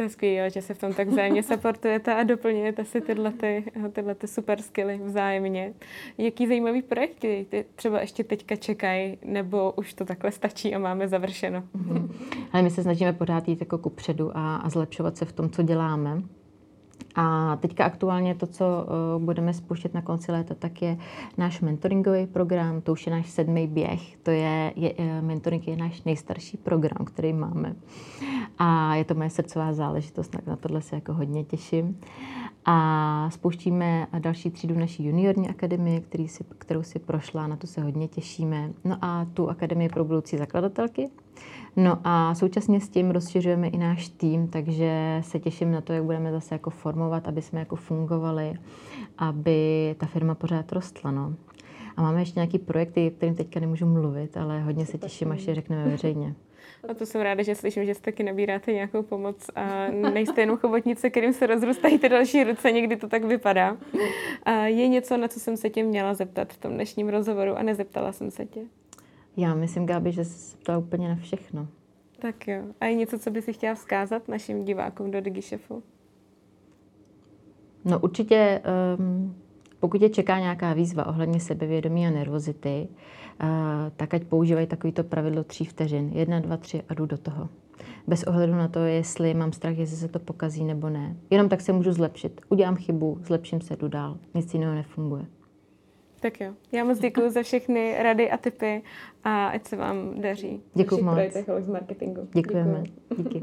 To 0.00 0.04
je 0.04 0.10
skvělé, 0.10 0.50
že 0.50 0.62
se 0.62 0.74
v 0.74 0.78
tom 0.78 0.94
tak 0.94 1.08
vzájemně 1.08 1.42
supportujete 1.42 2.14
a 2.14 2.22
doplňujete 2.22 2.84
si 2.84 3.00
tyhle, 3.00 3.32
ty, 3.32 3.64
tyhle 3.92 4.14
ty 4.14 4.26
super 4.26 4.62
skilly 4.62 5.00
vzájemně. 5.04 5.72
Jaký 6.18 6.46
zajímavý 6.46 6.82
projekty 6.82 7.46
ty 7.48 7.64
třeba 7.74 8.00
ještě 8.00 8.24
teďka 8.24 8.56
čekají, 8.56 9.18
nebo 9.24 9.72
už 9.72 9.94
to 9.94 10.04
takhle 10.04 10.32
stačí 10.32 10.74
a 10.74 10.78
máme 10.78 11.08
završeno? 11.08 11.62
Mm-hmm. 11.76 12.10
Ale 12.52 12.62
my 12.62 12.70
se 12.70 12.82
snažíme 12.82 13.12
pořád 13.12 13.48
jít 13.48 13.60
jako 13.60 13.78
kupředu 13.78 14.30
a, 14.34 14.56
a 14.56 14.68
zlepšovat 14.68 15.16
se 15.16 15.24
v 15.24 15.32
tom, 15.32 15.50
co 15.50 15.62
děláme. 15.62 16.22
A 17.14 17.56
teďka 17.56 17.84
aktuálně 17.84 18.34
to, 18.34 18.46
co 18.46 18.64
uh, 18.64 19.22
budeme 19.22 19.54
spouštět 19.54 19.94
na 19.94 20.02
konci 20.02 20.32
léta, 20.32 20.54
tak 20.54 20.82
je 20.82 20.98
náš 21.38 21.60
mentoringový 21.60 22.26
program, 22.26 22.80
to 22.80 22.92
už 22.92 23.06
je 23.06 23.12
náš 23.12 23.30
sedmý 23.30 23.66
běh, 23.66 24.16
to 24.16 24.30
je, 24.30 24.72
je 24.76 24.92
uh, 24.92 25.04
mentoring 25.20 25.68
je 25.68 25.76
náš 25.76 26.02
nejstarší 26.02 26.56
program, 26.56 27.04
který 27.04 27.32
máme. 27.32 27.76
A 28.58 28.94
je 28.94 29.04
to 29.04 29.14
moje 29.14 29.30
srdcová 29.30 29.72
záležitost, 29.72 30.28
tak 30.28 30.46
na 30.46 30.56
tohle 30.56 30.82
se 30.82 30.94
jako 30.94 31.12
hodně 31.12 31.44
těším. 31.44 31.98
A 32.64 33.30
spouštíme 33.30 34.06
další 34.18 34.50
třídu 34.50 34.78
naší 34.78 35.06
juniorní 35.06 35.48
akademie, 35.48 36.00
který 36.00 36.28
si, 36.28 36.44
kterou 36.58 36.82
si 36.82 36.98
prošla, 36.98 37.46
na 37.46 37.56
to 37.56 37.66
se 37.66 37.80
hodně 37.80 38.08
těšíme. 38.08 38.72
No 38.84 38.96
a 39.00 39.26
tu 39.34 39.50
akademii 39.50 39.88
pro 39.88 40.04
budoucí 40.04 40.36
zakladatelky, 40.36 41.10
No 41.76 41.98
a 42.04 42.34
současně 42.34 42.80
s 42.80 42.88
tím 42.88 43.10
rozšiřujeme 43.10 43.68
i 43.68 43.78
náš 43.78 44.08
tým, 44.08 44.48
takže 44.48 45.20
se 45.24 45.38
těším 45.38 45.72
na 45.72 45.80
to, 45.80 45.92
jak 45.92 46.04
budeme 46.04 46.32
zase 46.32 46.54
jako 46.54 46.70
formovat, 46.70 47.28
aby 47.28 47.42
jsme 47.42 47.58
jako 47.58 47.76
fungovali, 47.76 48.54
aby 49.18 49.94
ta 49.98 50.06
firma 50.06 50.34
pořád 50.34 50.72
rostla. 50.72 51.10
No. 51.10 51.34
A 51.96 52.02
máme 52.02 52.20
ještě 52.20 52.40
nějaký 52.40 52.58
projekty, 52.58 53.12
kterým 53.16 53.34
teďka 53.34 53.60
nemůžu 53.60 53.86
mluvit, 53.86 54.36
ale 54.36 54.60
hodně 54.60 54.86
se 54.86 54.98
těším, 54.98 55.32
až 55.32 55.46
je 55.46 55.54
řekneme 55.54 55.84
veřejně. 55.84 56.34
A 56.88 56.94
to 56.94 57.06
jsem 57.06 57.20
ráda, 57.20 57.42
že 57.42 57.54
slyším, 57.54 57.84
že 57.84 57.94
taky 58.00 58.22
nabíráte 58.22 58.72
nějakou 58.72 59.02
pomoc 59.02 59.50
a 59.54 59.90
nejste 59.90 60.40
jenom 60.40 60.56
chobotnice, 60.56 61.10
kterým 61.10 61.32
se 61.32 61.46
rozrůstají 61.46 61.98
ty 61.98 62.08
další 62.08 62.44
ruce, 62.44 62.72
někdy 62.72 62.96
to 62.96 63.08
tak 63.08 63.24
vypadá. 63.24 63.76
A 64.42 64.52
je 64.52 64.88
něco, 64.88 65.16
na 65.16 65.28
co 65.28 65.40
jsem 65.40 65.56
se 65.56 65.70
tě 65.70 65.82
měla 65.82 66.14
zeptat 66.14 66.52
v 66.52 66.58
tom 66.58 66.74
dnešním 66.74 67.08
rozhovoru 67.08 67.58
a 67.58 67.62
nezeptala 67.62 68.12
jsem 68.12 68.30
se 68.30 68.46
tě? 68.46 68.60
Já 69.36 69.54
myslím, 69.54 69.86
Gáby, 69.86 70.12
že 70.12 70.24
se 70.24 70.56
ptala 70.56 70.78
úplně 70.78 71.08
na 71.08 71.16
všechno. 71.16 71.68
Tak 72.18 72.48
jo. 72.48 72.62
A 72.80 72.86
je 72.86 72.94
něco, 72.94 73.18
co 73.18 73.30
by 73.30 73.42
si 73.42 73.52
chtěla 73.52 73.74
vzkázat 73.74 74.28
našim 74.28 74.64
divákům 74.64 75.10
do 75.10 75.20
DigiShefu? 75.20 75.82
No 77.84 78.00
určitě 78.00 78.62
um, 78.98 79.34
Pokud 79.80 79.98
tě 79.98 80.08
čeká 80.08 80.38
nějaká 80.38 80.72
výzva 80.72 81.06
ohledně 81.06 81.40
sebevědomí 81.40 82.06
a 82.06 82.10
nervozity, 82.10 82.88
uh, 83.42 83.48
tak 83.96 84.14
ať 84.14 84.24
používají 84.24 84.66
takovýto 84.66 85.04
pravidlo 85.04 85.44
tří 85.44 85.64
vteřin. 85.64 86.10
Jedna, 86.12 86.40
dva, 86.40 86.56
tři 86.56 86.82
a 86.88 86.94
jdu 86.94 87.06
do 87.06 87.18
toho. 87.18 87.48
Bez 88.06 88.22
ohledu 88.22 88.54
na 88.54 88.68
to, 88.68 88.78
jestli 88.78 89.34
mám 89.34 89.52
strach, 89.52 89.78
jestli 89.78 89.96
se 89.96 90.08
to 90.08 90.18
pokazí 90.18 90.64
nebo 90.64 90.88
ne. 90.88 91.16
Jenom 91.30 91.48
tak 91.48 91.60
se 91.60 91.72
můžu 91.72 91.92
zlepšit. 91.92 92.40
Udělám 92.48 92.76
chybu, 92.76 93.18
zlepším 93.22 93.60
se, 93.60 93.76
jdu 93.76 93.88
dál. 93.88 94.18
Nic 94.34 94.54
jiného 94.54 94.74
nefunguje. 94.74 95.26
Tak 96.20 96.40
jo. 96.40 96.54
Já 96.72 96.84
moc 96.84 96.98
děkuji 96.98 97.30
za 97.30 97.42
všechny 97.42 97.96
rady 98.02 98.30
a 98.30 98.36
tipy 98.36 98.82
a 99.24 99.46
ať 99.46 99.66
se 99.66 99.76
vám 99.76 100.20
daří. 100.20 100.62
Děkuji 100.74 101.02
moc. 101.02 101.18
z 101.60 101.68
marketingu. 101.68 102.28
Děkujeme. 102.32 102.82
Díky. 103.16 103.42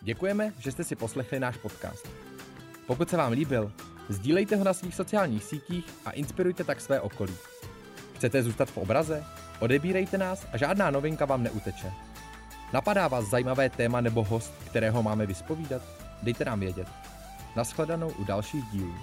Děkujeme, 0.00 0.52
že 0.58 0.72
jste 0.72 0.84
si 0.84 0.96
poslechli 0.96 1.40
náš 1.40 1.56
podcast. 1.56 2.08
Pokud 2.86 3.10
se 3.10 3.16
vám 3.16 3.32
líbil, 3.32 3.72
sdílejte 4.08 4.56
ho 4.56 4.64
na 4.64 4.72
svých 4.74 4.94
sociálních 4.94 5.44
sítích 5.44 5.84
a 6.04 6.10
inspirujte 6.10 6.64
tak 6.64 6.80
své 6.80 7.00
okolí. 7.00 7.34
Chcete 8.14 8.42
zůstat 8.42 8.70
v 8.70 8.76
obraze? 8.76 9.24
Odebírejte 9.60 10.18
nás 10.18 10.46
a 10.52 10.56
žádná 10.56 10.90
novinka 10.90 11.24
vám 11.24 11.42
neuteče. 11.42 11.92
Napadá 12.72 13.08
vás 13.08 13.24
zajímavé 13.24 13.70
téma 13.70 14.00
nebo 14.00 14.24
host, 14.24 14.54
kterého 14.70 15.02
máme 15.02 15.26
vyspovídat? 15.26 15.82
Dejte 16.22 16.44
nám 16.44 16.60
vědět. 16.60 16.88
Naschledanou 17.56 18.10
u 18.18 18.24
dalších 18.24 18.64
dílů. 18.64 18.94